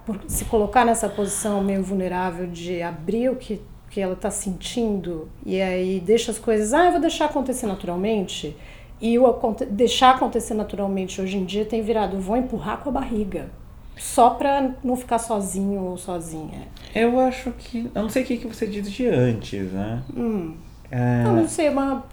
Por 0.06 0.16
se 0.28 0.44
colocar 0.44 0.84
nessa 0.84 1.08
posição 1.08 1.64
meio 1.64 1.82
vulnerável 1.82 2.46
de 2.46 2.80
abrir 2.80 3.28
o 3.28 3.34
que, 3.34 3.60
que 3.90 4.00
ela 4.00 4.12
está 4.12 4.30
sentindo 4.30 5.28
e 5.44 5.60
aí 5.60 5.98
deixa 5.98 6.30
as 6.30 6.38
coisas, 6.38 6.72
ah, 6.72 6.86
eu 6.86 6.92
vou 6.92 7.00
deixar 7.00 7.24
acontecer 7.24 7.66
naturalmente 7.66 8.56
e 9.00 9.18
o 9.18 9.56
deixar 9.70 10.14
acontecer 10.14 10.54
naturalmente 10.54 11.20
hoje 11.20 11.38
em 11.38 11.44
dia 11.44 11.64
tem 11.64 11.82
virado, 11.82 12.18
vou 12.18 12.36
empurrar 12.36 12.78
com 12.78 12.90
a 12.90 12.92
barriga. 12.92 13.48
Só 13.96 14.30
pra 14.30 14.72
não 14.82 14.96
ficar 14.96 15.18
sozinho 15.18 15.82
ou 15.82 15.98
sozinha. 15.98 16.68
Eu 16.94 17.20
acho 17.20 17.50
que. 17.52 17.90
Eu 17.94 18.02
não 18.02 18.08
sei 18.08 18.22
o 18.22 18.26
que, 18.26 18.38
que 18.38 18.46
você 18.46 18.66
diz 18.66 18.90
de 18.90 19.06
antes, 19.06 19.72
né? 19.72 20.02
Hum. 20.16 20.54
É... 20.90 21.22
Não, 21.22 21.36
não 21.36 21.48
sei, 21.48 21.68
uma, 21.68 22.04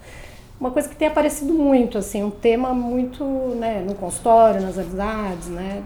uma 0.60 0.70
coisa 0.70 0.88
que 0.90 0.96
tem 0.96 1.08
aparecido 1.08 1.54
muito, 1.54 1.98
assim, 1.98 2.24
um 2.24 2.30
tema 2.30 2.74
muito, 2.74 3.24
né, 3.58 3.84
no 3.88 3.96
consultório, 3.96 4.62
nas 4.62 4.78
amizades, 4.78 5.48
né? 5.48 5.84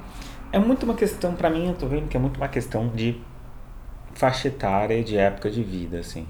É 0.52 0.60
muito 0.60 0.84
uma 0.84 0.96
questão, 0.96 1.34
para 1.34 1.50
mim, 1.50 1.68
eu 1.68 1.76
tô 1.76 1.88
vendo 1.88 2.08
que 2.08 2.18
é 2.18 2.20
muito 2.20 2.38
uma 2.38 2.50
questão 2.50 2.88
de 2.90 3.16
faixa 4.14 4.50
etária 4.50 5.02
de 5.04 5.18
época 5.18 5.50
de 5.50 5.64
vida, 5.64 6.00
assim. 6.00 6.28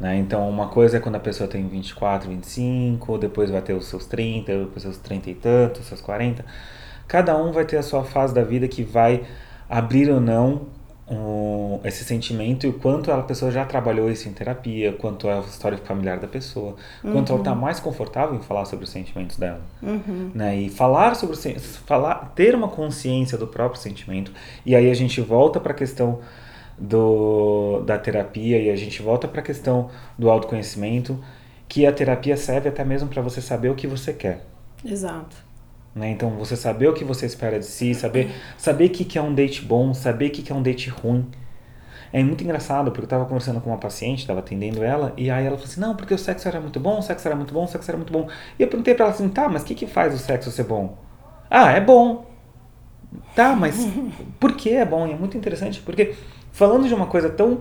Né? 0.00 0.16
Então, 0.16 0.48
uma 0.48 0.68
coisa 0.68 0.96
é 0.96 1.00
quando 1.00 1.16
a 1.16 1.20
pessoa 1.20 1.46
tem 1.46 1.68
24, 1.68 2.28
25, 2.28 3.18
depois 3.18 3.50
vai 3.50 3.60
ter 3.60 3.74
os 3.74 3.86
seus 3.86 4.06
30, 4.06 4.50
depois 4.60 4.76
os 4.76 4.82
seus 4.82 4.96
30 4.96 5.30
e 5.30 5.34
tantos, 5.34 5.82
os 5.82 5.86
seus 5.86 6.00
40. 6.00 6.44
Cada 7.06 7.36
um 7.36 7.52
vai 7.52 7.66
ter 7.66 7.76
a 7.76 7.82
sua 7.82 8.02
fase 8.02 8.32
da 8.32 8.42
vida 8.42 8.66
que 8.66 8.82
vai 8.82 9.24
abrir 9.68 10.10
ou 10.10 10.20
não 10.20 10.68
um, 11.10 11.80
esse 11.84 12.04
sentimento 12.04 12.66
e 12.66 12.70
o 12.70 12.72
quanto 12.72 13.10
a 13.10 13.20
pessoa 13.22 13.50
já 13.50 13.64
trabalhou 13.64 14.08
isso 14.08 14.28
em 14.28 14.32
terapia, 14.32 14.92
quanto 14.92 15.28
é 15.28 15.34
a 15.34 15.40
história 15.40 15.76
familiar 15.76 16.18
da 16.18 16.28
pessoa, 16.28 16.76
uhum. 17.02 17.12
quanto 17.12 17.32
ela 17.32 17.40
está 17.40 17.54
mais 17.54 17.80
confortável 17.80 18.36
em 18.36 18.40
falar 18.40 18.64
sobre 18.64 18.84
os 18.84 18.90
sentimentos 18.90 19.36
dela. 19.36 19.60
Uhum. 19.82 20.30
Né? 20.32 20.56
E 20.56 20.70
falar 20.70 21.16
sobre 21.16 21.36
falar, 21.84 22.32
ter 22.36 22.54
uma 22.54 22.68
consciência 22.68 23.36
do 23.36 23.46
próprio 23.46 23.80
sentimento. 23.80 24.32
E 24.64 24.76
aí 24.76 24.88
a 24.88 24.94
gente 24.94 25.20
volta 25.20 25.58
para 25.58 25.72
a 25.72 25.74
questão 25.74 26.20
do, 26.80 27.82
da 27.84 27.98
terapia 27.98 28.58
e 28.58 28.70
a 28.70 28.76
gente 28.76 29.02
volta 29.02 29.28
para 29.28 29.40
a 29.40 29.44
questão 29.44 29.90
do 30.18 30.30
autoconhecimento, 30.30 31.22
que 31.68 31.86
a 31.86 31.92
terapia 31.92 32.36
serve 32.36 32.70
até 32.70 32.82
mesmo 32.82 33.08
para 33.08 33.20
você 33.20 33.42
saber 33.42 33.68
o 33.68 33.74
que 33.74 33.86
você 33.86 34.14
quer. 34.14 34.46
Exato. 34.84 35.36
Né? 35.94 36.10
Então, 36.10 36.30
você 36.30 36.56
saber 36.56 36.88
o 36.88 36.94
que 36.94 37.04
você 37.04 37.26
espera 37.26 37.58
de 37.58 37.66
si, 37.66 37.94
saber 37.94 38.30
saber 38.56 38.86
o 38.86 38.90
que, 38.90 39.04
que 39.04 39.18
é 39.18 39.22
um 39.22 39.34
date 39.34 39.62
bom, 39.62 39.92
saber 39.92 40.28
o 40.28 40.30
que, 40.30 40.42
que 40.42 40.50
é 40.50 40.54
um 40.54 40.62
date 40.62 40.88
ruim. 40.88 41.26
É 42.12 42.24
muito 42.24 42.42
engraçado, 42.42 42.90
porque 42.90 43.02
eu 43.02 43.06
estava 43.06 43.24
conversando 43.24 43.60
com 43.60 43.70
uma 43.70 43.78
paciente, 43.78 44.20
estava 44.20 44.40
atendendo 44.40 44.82
ela, 44.82 45.12
e 45.16 45.30
aí 45.30 45.46
ela 45.46 45.56
falou 45.56 45.70
assim: 45.70 45.80
não, 45.80 45.94
porque 45.94 46.14
o 46.14 46.18
sexo 46.18 46.48
era 46.48 46.60
muito 46.60 46.80
bom, 46.80 46.98
o 46.98 47.02
sexo 47.02 47.28
era 47.28 47.36
muito 47.36 47.54
bom, 47.54 47.64
o 47.64 47.68
sexo 47.68 47.88
era 47.88 47.96
muito 47.96 48.12
bom. 48.12 48.28
E 48.58 48.62
eu 48.62 48.68
perguntei 48.68 48.94
para 48.94 49.06
ela 49.06 49.14
assim: 49.14 49.28
tá, 49.28 49.48
mas 49.48 49.62
o 49.62 49.64
que, 49.64 49.74
que 49.74 49.86
faz 49.86 50.14
o 50.14 50.18
sexo 50.18 50.50
ser 50.50 50.64
bom? 50.64 50.96
Ah, 51.48 51.70
é 51.72 51.80
bom. 51.80 52.26
Tá, 53.34 53.54
mas 53.54 53.76
por 54.40 54.56
que 54.56 54.70
é 54.70 54.84
bom? 54.84 55.06
E 55.06 55.12
é 55.12 55.16
muito 55.16 55.36
interessante, 55.36 55.80
porque 55.82 56.14
falando 56.52 56.86
de 56.86 56.94
uma 56.94 57.06
coisa 57.06 57.28
tão 57.28 57.54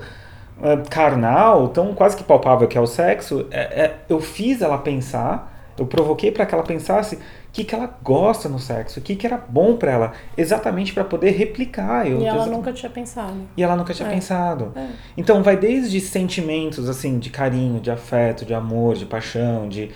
uh, 0.59 0.89
carnal, 0.89 1.69
tão 1.69 1.93
quase 1.93 2.15
que 2.15 2.23
palpável 2.23 2.67
que 2.67 2.77
é 2.77 2.81
o 2.81 2.87
sexo, 2.87 3.47
é, 3.51 3.59
é, 3.59 3.95
eu 4.07 4.19
fiz 4.19 4.61
ela 4.61 4.77
pensar, 4.77 5.73
eu 5.77 5.85
provoquei 5.85 6.31
para 6.31 6.45
que 6.45 6.53
ela 6.53 6.63
pensasse 6.63 7.15
o 7.15 7.51
que, 7.51 7.63
que 7.63 7.73
ela 7.73 7.97
gosta 8.03 8.47
no 8.47 8.59
sexo, 8.59 8.99
o 8.99 9.03
que, 9.03 9.15
que 9.15 9.25
era 9.25 9.37
bom 9.37 9.75
para 9.75 9.91
ela, 9.91 10.13
exatamente 10.37 10.93
para 10.93 11.03
poder 11.03 11.31
replicar. 11.31 12.07
Eu, 12.07 12.21
e 12.21 12.25
ela 12.25 12.45
nunca 12.45 12.71
tinha 12.71 12.89
pensado. 12.89 13.37
E 13.57 13.63
ela 13.63 13.75
nunca 13.75 13.93
tinha 13.93 14.07
é. 14.07 14.11
pensado. 14.11 14.71
É. 14.75 14.87
Então 15.17 15.41
vai 15.41 15.57
desde 15.57 15.99
sentimentos 15.99 16.87
assim 16.87 17.17
de 17.17 17.29
carinho, 17.29 17.79
de 17.79 17.89
afeto, 17.89 18.45
de 18.45 18.53
amor, 18.53 18.95
de 18.95 19.05
paixão, 19.05 19.67
de 19.67 19.89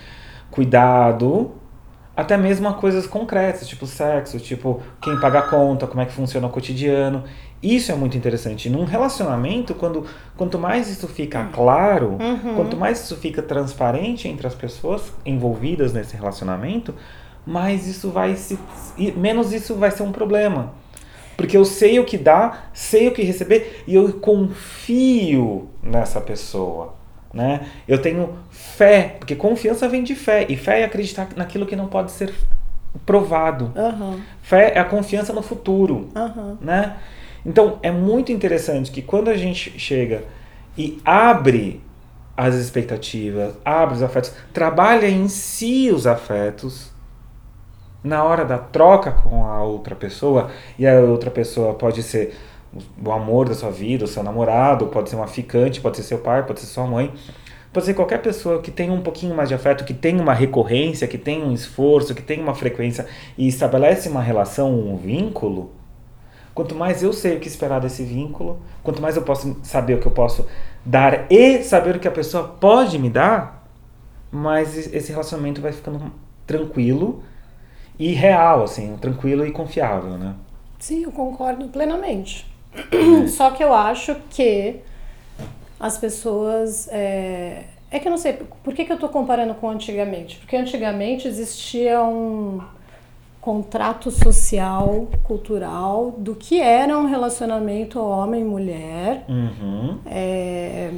cuidado, 0.49 1.51
até 2.15 2.37
mesmo 2.37 2.67
a 2.67 2.73
coisas 2.73 3.05
concretas, 3.05 3.67
tipo 3.67 3.85
sexo, 3.85 4.39
tipo 4.39 4.81
quem 5.01 5.19
paga 5.19 5.39
a 5.39 5.41
conta, 5.43 5.85
como 5.85 6.01
é 6.01 6.05
que 6.05 6.11
funciona 6.11 6.47
o 6.47 6.49
cotidiano. 6.49 7.23
Isso 7.63 7.93
é 7.93 7.95
muito 7.95 8.17
interessante. 8.17 8.69
Num 8.69 8.83
relacionamento, 8.83 9.73
quando, 9.73 10.05
quanto 10.35 10.59
mais 10.59 10.89
isso 10.89 11.07
fica 11.07 11.45
claro, 11.45 12.17
uhum. 12.19 12.55
quanto 12.55 12.75
mais 12.75 13.01
isso 13.01 13.15
fica 13.15 13.41
transparente 13.41 14.27
entre 14.27 14.45
as 14.45 14.53
pessoas 14.53 15.13
envolvidas 15.25 15.93
nesse 15.93 16.13
relacionamento, 16.13 16.93
mais 17.45 17.87
isso 17.87 18.09
vai 18.09 18.35
se. 18.35 18.59
menos 19.15 19.53
isso 19.53 19.75
vai 19.75 19.91
ser 19.91 20.03
um 20.03 20.11
problema. 20.11 20.73
Porque 21.37 21.55
eu 21.55 21.63
sei 21.63 21.99
o 21.99 22.05
que 22.05 22.17
dá, 22.17 22.65
sei 22.73 23.07
o 23.07 23.11
que 23.13 23.23
receber 23.23 23.83
e 23.87 23.95
eu 23.95 24.11
confio 24.13 25.69
nessa 25.81 26.19
pessoa. 26.19 26.95
Né? 27.33 27.67
Eu 27.87 27.99
tenho 27.99 28.37
fé, 28.51 29.15
porque 29.17 29.35
confiança 29.35 29.87
vem 29.89 30.03
de 30.03 30.13
fé, 30.13 30.45
e 30.47 30.55
fé 30.55 30.81
é 30.81 30.83
acreditar 30.83 31.29
naquilo 31.35 31.65
que 31.65 31.75
não 31.75 31.87
pode 31.87 32.11
ser 32.11 32.31
provado. 33.05 33.71
Uhum. 33.75 34.19
Fé 34.41 34.73
é 34.75 34.79
a 34.79 34.85
confiança 34.85 35.33
no 35.33 35.41
futuro. 35.41 36.09
Uhum. 36.15 36.57
Né? 36.61 36.95
Então, 37.45 37.79
é 37.81 37.91
muito 37.91 38.31
interessante 38.31 38.91
que 38.91 39.01
quando 39.01 39.29
a 39.29 39.35
gente 39.35 39.77
chega 39.77 40.23
e 40.77 40.99
abre 41.03 41.81
as 42.35 42.55
expectativas, 42.55 43.55
abre 43.63 43.95
os 43.95 44.03
afetos, 44.03 44.33
trabalha 44.51 45.07
em 45.07 45.27
si 45.27 45.91
os 45.91 46.07
afetos, 46.07 46.91
na 48.03 48.23
hora 48.23 48.43
da 48.43 48.57
troca 48.57 49.11
com 49.11 49.45
a 49.45 49.63
outra 49.63 49.95
pessoa, 49.95 50.49
e 50.77 50.87
a 50.87 50.99
outra 51.01 51.29
pessoa 51.29 51.73
pode 51.73 52.01
ser 52.01 52.33
o 53.05 53.11
amor 53.11 53.47
da 53.47 53.55
sua 53.55 53.69
vida, 53.69 54.05
o 54.05 54.07
seu 54.07 54.23
namorado, 54.23 54.87
pode 54.87 55.09
ser 55.09 55.15
uma 55.15 55.27
ficante, 55.27 55.79
pode 55.79 55.97
ser 55.97 56.03
seu 56.03 56.17
pai, 56.17 56.43
pode 56.43 56.59
ser 56.59 56.65
sua 56.65 56.87
mãe, 56.87 57.13
pode 57.71 57.85
ser 57.85 57.93
qualquer 57.93 58.21
pessoa 58.21 58.61
que 58.61 58.71
tenha 58.71 58.91
um 58.91 59.01
pouquinho 59.01 59.35
mais 59.35 59.47
de 59.47 59.55
afeto, 59.55 59.85
que 59.85 59.93
tenha 59.93 60.21
uma 60.21 60.33
recorrência, 60.33 61.07
que 61.07 61.17
tenha 61.17 61.45
um 61.45 61.53
esforço, 61.53 62.15
que 62.15 62.21
tenha 62.21 62.41
uma 62.41 62.55
frequência 62.55 63.05
e 63.37 63.47
estabelece 63.47 64.09
uma 64.09 64.21
relação, 64.21 64.73
um 64.73 64.97
vínculo, 64.97 65.71
Quanto 66.53 66.75
mais 66.75 67.01
eu 67.01 67.11
sei 67.11 67.37
o 67.37 67.39
que 67.39 67.47
esperar 67.47 67.81
desse 67.81 68.03
vínculo, 68.03 68.59
quanto 68.83 69.01
mais 69.01 69.15
eu 69.15 69.23
posso 69.23 69.57
saber 69.63 69.95
o 69.95 69.99
que 69.99 70.05
eu 70.05 70.11
posso 70.11 70.45
dar 70.85 71.31
e 71.31 71.63
saber 71.63 71.95
o 71.95 71.99
que 71.99 72.07
a 72.07 72.11
pessoa 72.11 72.47
pode 72.47 72.99
me 72.99 73.09
dar, 73.09 73.67
mais 74.31 74.77
esse 74.93 75.11
relacionamento 75.11 75.61
vai 75.61 75.71
ficando 75.71 76.11
tranquilo 76.45 77.23
e 77.97 78.11
real, 78.11 78.63
assim, 78.63 78.95
tranquilo 78.97 79.45
e 79.45 79.51
confiável, 79.51 80.17
né? 80.17 80.35
Sim, 80.79 81.03
eu 81.03 81.11
concordo 81.11 81.67
plenamente. 81.69 82.45
Só 83.29 83.51
que 83.51 83.63
eu 83.63 83.73
acho 83.73 84.15
que 84.29 84.81
as 85.79 85.97
pessoas. 85.97 86.87
É, 86.91 87.63
é 87.91 87.99
que 87.99 88.07
eu 88.07 88.09
não 88.09 88.17
sei, 88.17 88.33
por 88.63 88.73
que, 88.73 88.85
que 88.85 88.91
eu 88.91 88.95
estou 88.95 89.09
comparando 89.09 89.53
com 89.55 89.69
antigamente? 89.69 90.37
Porque 90.37 90.55
antigamente 90.55 91.27
existia 91.27 92.01
um 92.03 92.59
contrato 93.43 94.09
social, 94.09 95.09
cultural, 95.21 96.15
do 96.17 96.33
que 96.33 96.61
era 96.61 96.97
um 96.97 97.05
relacionamento 97.05 97.99
homem-mulher, 97.99 99.25
uhum. 99.27 99.97
é, 100.05 100.89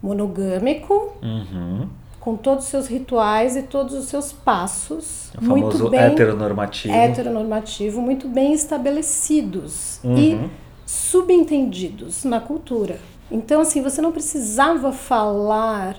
monogâmico, 0.00 1.12
uhum. 1.20 1.88
com 2.20 2.36
todos 2.36 2.66
os 2.66 2.70
seus 2.70 2.86
rituais 2.86 3.56
e 3.56 3.62
todos 3.64 3.94
os 3.94 4.04
seus 4.04 4.32
passos. 4.32 5.32
O 5.36 5.44
famoso 5.44 5.78
muito 5.78 5.90
bem 5.90 6.00
heteronormativo. 6.00 6.94
heteronormativo, 6.94 8.00
muito 8.00 8.28
bem 8.28 8.52
estabelecidos 8.52 9.98
Uhum. 10.04 10.16
e 10.16 10.50
subentendidos 10.86 12.22
na 12.22 12.38
cultura. 12.38 13.00
Então, 13.28 13.60
assim, 13.60 13.82
você 13.82 14.00
não 14.00 14.12
precisava 14.12 14.92
falar 14.92 15.96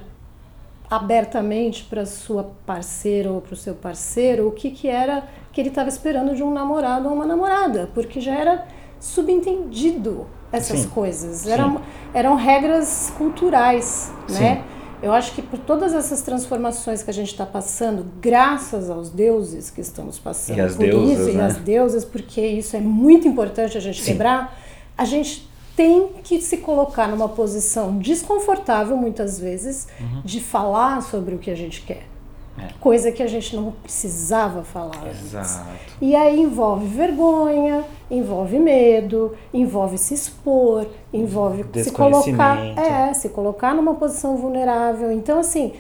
abertamente 0.92 1.86
para 1.86 2.06
sua 2.06 2.52
parceira 2.66 3.32
ou 3.32 3.40
para 3.40 3.54
o 3.54 3.56
seu 3.56 3.74
parceiro 3.74 4.50
o 4.50 4.52
que, 4.52 4.70
que 4.70 4.90
era 4.90 5.24
que 5.54 5.62
ele 5.62 5.70
estava 5.70 5.88
esperando 5.88 6.36
de 6.36 6.44
um 6.44 6.52
namorado 6.52 7.08
ou 7.08 7.16
uma 7.16 7.26
namorada, 7.26 7.90
porque 7.94 8.20
já 8.20 8.34
era 8.34 8.68
subentendido 9.00 10.28
essas 10.52 10.82
Sim. 10.82 10.90
coisas. 10.90 11.38
Sim. 11.38 11.52
Eram, 11.52 11.82
eram 12.14 12.36
regras 12.36 13.12
culturais, 13.18 14.12
né? 14.30 14.58
Sim. 14.58 14.64
Eu 15.02 15.14
acho 15.14 15.34
que 15.34 15.42
por 15.42 15.58
todas 15.58 15.94
essas 15.94 16.22
transformações 16.22 17.02
que 17.02 17.10
a 17.10 17.14
gente 17.14 17.32
está 17.32 17.46
passando, 17.46 18.06
graças 18.22 18.90
aos 18.90 19.10
deuses 19.10 19.72
que 19.72 19.82
estamos 19.82 20.20
passando 20.20 20.58
E 20.58 20.62
às 20.62 20.76
por 20.76 20.86
deusas, 20.86 21.20
isso, 21.20 21.30
e 21.30 21.34
né? 21.34 21.56
deusas, 21.64 22.06
porque 22.06 22.46
isso 22.46 22.76
é 22.76 22.80
muito 22.82 23.28
importante 23.28 23.78
a 23.78 23.82
gente 23.82 24.04
quebrar, 24.04 24.56
a 24.96 25.06
gente 25.06 25.50
tem 25.76 26.10
que 26.24 26.42
se 26.42 26.58
colocar 26.58 27.08
numa 27.08 27.30
posição 27.30 27.98
desconfortável, 27.98 28.96
muitas 28.98 29.40
vezes, 29.40 29.88
de 30.24 30.40
falar 30.42 31.02
sobre 31.02 31.36
o 31.36 31.38
que 31.38 31.50
a 31.50 31.56
gente 31.56 31.82
quer. 31.82 32.04
Uhum. 32.58 32.64
É. 32.66 32.70
Coisa 32.82 33.12
que 33.14 33.24
a 33.24 33.28
gente 33.28 33.56
não 33.56 33.72
precisava 33.72 34.62
falar 34.64 34.98
antes. 35.06 35.34
Exato. 35.34 35.66
E 36.02 36.14
aí 36.14 36.42
envolve 36.42 36.86
vergonha, 36.86 37.86
envolve 38.10 38.60
medo, 38.60 39.34
envolve 39.54 39.98
se 39.98 40.14
expor, 40.14 40.86
envolve 41.14 41.64
se 41.82 41.92
colocar, 41.92 42.58
é, 42.78 43.14
se 43.14 43.30
colocar 43.30 43.74
numa 43.74 43.96
posição 43.96 44.36
vulnerável. 44.36 45.12
Então 45.14 45.40
assim, 45.40 45.72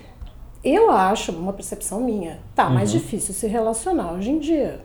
eu 0.63 0.89
acho, 0.89 1.33
uma 1.33 1.51
percepção 1.51 1.99
minha, 1.99 2.39
tá 2.55 2.69
mais 2.69 2.93
Uhum. 2.93 2.99
difícil 2.99 3.33
se 3.33 3.47
relacionar 3.47 4.13
hoje 4.13 4.31
em 4.31 4.39
dia. 4.39 4.79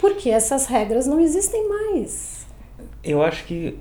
Porque 0.00 0.30
essas 0.30 0.66
regras 0.66 1.06
não 1.06 1.20
existem 1.20 1.68
mais. 1.68 2.41
Eu 3.04 3.22
acho 3.22 3.44
que 3.44 3.78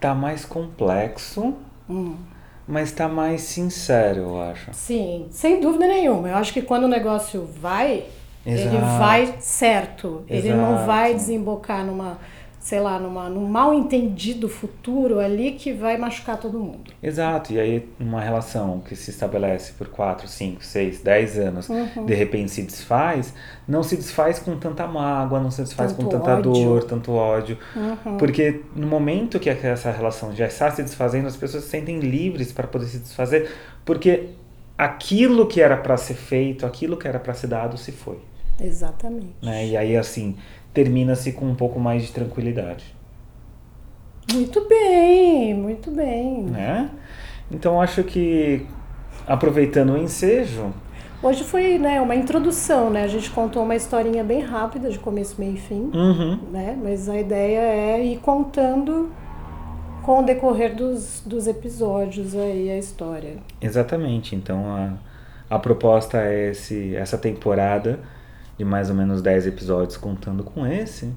tá 0.00 0.14
mais 0.14 0.44
complexo, 0.44 1.54
Hum. 1.88 2.16
mas 2.66 2.92
tá 2.92 3.08
mais 3.08 3.42
sincero, 3.42 4.20
eu 4.20 4.42
acho. 4.42 4.72
Sim, 4.72 5.26
sem 5.30 5.60
dúvida 5.60 5.86
nenhuma. 5.86 6.28
Eu 6.28 6.36
acho 6.36 6.52
que 6.52 6.62
quando 6.62 6.84
o 6.84 6.88
negócio 6.88 7.44
vai, 7.60 8.04
ele 8.46 8.62
Exato. 8.62 8.98
vai 8.98 9.34
certo. 9.40 10.24
Ele 10.28 10.52
não 10.54 10.72
Exato. 10.72 10.86
vai 10.86 11.14
desembocar 11.14 11.84
numa, 11.84 12.18
sei 12.68 12.80
lá, 12.80 12.98
numa, 12.98 13.30
num 13.30 13.46
mal 13.48 13.72
entendido 13.72 14.46
futuro 14.46 15.18
ali 15.18 15.52
que 15.52 15.72
vai 15.72 15.96
machucar 15.96 16.38
todo 16.38 16.58
mundo. 16.58 16.92
Exato, 17.02 17.50
e 17.54 17.58
aí 17.58 17.88
uma 17.98 18.20
relação 18.20 18.80
que 18.80 18.94
se 18.94 19.08
estabelece 19.10 19.72
por 19.72 19.88
4, 19.88 20.28
5, 20.28 20.62
6, 20.62 21.00
10 21.00 21.38
anos, 21.38 21.68
Uhum. 21.70 22.04
de 22.04 22.14
repente 22.14 22.50
se 22.50 22.62
desfaz, 22.62 23.32
não 23.66 23.82
se 23.82 23.96
desfaz 23.96 24.38
com 24.38 24.54
tanta 24.58 24.86
mágoa, 24.86 25.40
não 25.40 25.50
se 25.50 25.62
desfaz 25.62 25.92
com 25.94 26.02
Tanto 26.02 26.18
tanta 26.18 26.36
ódio. 26.36 26.52
dor, 26.52 26.84
tanto 26.84 27.12
ódio. 27.12 27.56
Uhum. 27.74 28.18
Porque 28.18 28.60
no 28.76 28.86
momento 28.86 29.40
que 29.40 29.48
essa 29.48 29.90
relação 29.90 30.36
já 30.36 30.46
está 30.46 30.70
se 30.70 30.82
desfazendo, 30.82 31.26
as 31.26 31.36
pessoas 31.36 31.64
se 31.64 31.70
sentem 31.70 32.00
livres 32.00 32.52
para 32.52 32.66
poder 32.66 32.84
se 32.86 32.98
desfazer, 32.98 33.50
porque 33.82 34.28
aquilo 34.76 35.46
que 35.46 35.62
era 35.62 35.76
para 35.78 35.96
ser 35.96 36.14
feito, 36.16 36.66
aquilo 36.66 36.98
que 36.98 37.08
era 37.08 37.18
para 37.18 37.32
ser 37.32 37.46
dado, 37.46 37.78
se 37.78 37.92
foi. 37.92 38.18
Exatamente. 38.60 39.34
Né? 39.42 39.68
E 39.68 39.76
aí, 39.76 39.96
assim, 39.96 40.36
termina-se 40.72 41.32
com 41.32 41.46
um 41.46 41.54
pouco 41.54 41.78
mais 41.80 42.02
de 42.02 42.12
tranquilidade. 42.12 42.94
Muito 44.32 44.68
bem, 44.68 45.54
muito 45.54 45.90
bem. 45.90 46.42
Né? 46.42 46.90
Então, 47.50 47.80
acho 47.80 48.04
que, 48.04 48.66
aproveitando 49.26 49.94
o 49.94 49.96
ensejo, 49.96 50.72
Hoje 51.20 51.42
foi 51.42 51.78
né, 51.78 52.00
uma 52.00 52.14
introdução, 52.14 52.90
né? 52.90 53.02
A 53.02 53.08
gente 53.08 53.28
contou 53.30 53.64
uma 53.64 53.74
historinha 53.74 54.22
bem 54.22 54.40
rápida, 54.40 54.88
de 54.88 55.00
começo, 55.00 55.34
meio 55.36 55.54
e 55.54 55.58
fim, 55.58 55.90
uhum, 55.92 56.38
né? 56.52 56.78
Mas 56.80 57.08
a 57.08 57.18
ideia 57.18 57.58
é 57.58 58.04
ir 58.04 58.18
contando 58.18 59.10
com 60.04 60.20
o 60.20 60.22
decorrer 60.22 60.76
dos, 60.76 61.20
dos 61.26 61.48
episódios 61.48 62.36
aí 62.36 62.70
a 62.70 62.78
história. 62.78 63.34
exatamente. 63.60 64.36
Então, 64.36 64.64
a, 64.70 64.92
a 65.56 65.58
proposta 65.58 66.18
é 66.18 66.50
esse, 66.50 66.94
essa 66.94 67.18
temporada 67.18 67.98
de 68.58 68.64
mais 68.64 68.90
ou 68.90 68.96
menos 68.96 69.22
10 69.22 69.46
episódios, 69.46 69.96
contando 69.96 70.42
com 70.42 70.66
esse, 70.66 71.14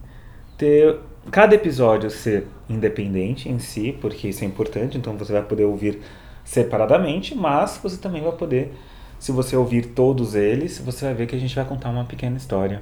ter 0.57 0.99
cada 1.29 1.55
episódio 1.55 2.09
ser 2.09 2.47
independente 2.69 3.49
em 3.49 3.59
si, 3.59 3.97
porque 3.99 4.29
isso 4.29 4.43
é 4.43 4.47
importante, 4.47 4.97
então 4.97 5.17
você 5.17 5.33
vai 5.33 5.43
poder 5.43 5.65
ouvir 5.65 5.99
separadamente, 6.43 7.35
mas 7.35 7.79
você 7.81 7.97
também 7.97 8.21
vai 8.21 8.31
poder, 8.31 8.73
se 9.19 9.31
você 9.31 9.55
ouvir 9.55 9.87
todos 9.87 10.35
eles, 10.35 10.79
você 10.79 11.05
vai 11.05 11.13
ver 11.13 11.27
que 11.27 11.35
a 11.35 11.39
gente 11.39 11.55
vai 11.55 11.65
contar 11.65 11.89
uma 11.89 12.05
pequena 12.05 12.37
história 12.37 12.81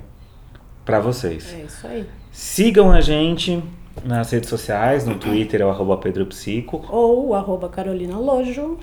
para 0.86 1.00
vocês. 1.00 1.54
É 1.54 1.64
isso 1.64 1.88
aí. 1.88 2.06
Sigam 2.32 2.92
a 2.92 3.02
gente 3.02 3.64
nas 4.04 4.32
redes 4.32 4.50
sociais, 4.50 5.06
no 5.06 5.16
Twitter 5.16 5.62
é 5.62 5.66
o 5.66 5.70
arroba 5.70 5.98
pedropsico. 5.98 6.86
Ou 6.90 7.34
arroba 7.36 7.70
Carolina 7.70 8.18
Lojo. 8.18 8.78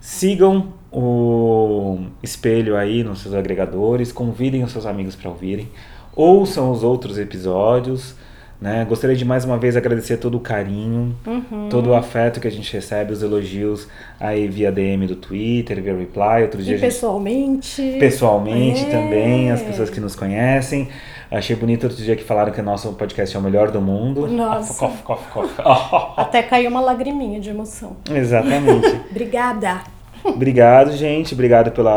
Sigam 0.00 0.72
o 0.92 1.98
espelho 2.22 2.76
aí 2.76 3.02
nos 3.02 3.20
seus 3.20 3.34
agregadores, 3.34 4.12
convidem 4.12 4.62
os 4.64 4.72
seus 4.72 4.86
amigos 4.86 5.14
para 5.14 5.30
ouvirem, 5.30 5.68
ouçam 6.14 6.70
os 6.70 6.82
outros 6.82 7.18
episódios. 7.18 8.14
Né? 8.60 8.84
Gostaria 8.88 9.14
de 9.14 9.24
mais 9.24 9.44
uma 9.44 9.56
vez 9.56 9.76
agradecer 9.76 10.16
todo 10.16 10.36
o 10.36 10.40
carinho, 10.40 11.14
Uhum. 11.24 11.68
todo 11.70 11.90
o 11.90 11.94
afeto 11.94 12.40
que 12.40 12.48
a 12.48 12.50
gente 12.50 12.72
recebe, 12.72 13.12
os 13.12 13.22
elogios 13.22 13.86
aí 14.18 14.48
via 14.48 14.72
DM 14.72 15.06
do 15.06 15.14
Twitter, 15.14 15.80
via 15.80 15.96
reply. 15.96 16.42
Outro 16.42 16.60
dia 16.60 16.72
E 16.72 16.74
a 16.74 16.78
gente 16.78 16.86
pessoalmente. 16.88 17.96
pessoalmente 18.00 18.84
É. 18.84 18.90
também, 18.90 19.52
as 19.52 19.62
pessoas 19.62 19.88
que 19.90 20.00
nos 20.00 20.16
conhecem. 20.16 20.88
Achei 21.30 21.54
bonito 21.54 21.84
outro 21.84 22.02
dia 22.02 22.16
que 22.16 22.24
falaram 22.24 22.50
que 22.50 22.60
o 22.60 22.64
nosso 22.64 22.90
podcast 22.94 23.36
é 23.36 23.38
o 23.38 23.42
melhor 23.42 23.70
do 23.70 23.80
mundo. 23.80 24.26
Nossa. 24.26 24.74
Cof, 24.74 25.02
cof, 25.02 25.30
cof. 25.30 25.54
Até 26.16 26.42
caiu 26.42 26.68
uma 26.70 26.80
lagriminha 26.80 27.38
de 27.38 27.50
emoção. 27.50 27.96
Exatamente. 28.12 28.88
Obrigada. 29.10 29.82
Obrigado, 30.24 30.90
gente. 30.96 31.32
Obrigado 31.32 31.70
pela 31.70 31.92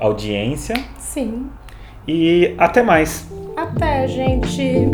a, 0.00 0.04
audiência. 0.04 0.74
Sim. 0.98 1.46
E 2.06 2.54
até 2.56 2.82
mais. 2.84 3.26
Até, 3.56 4.06
gente. 4.06 4.90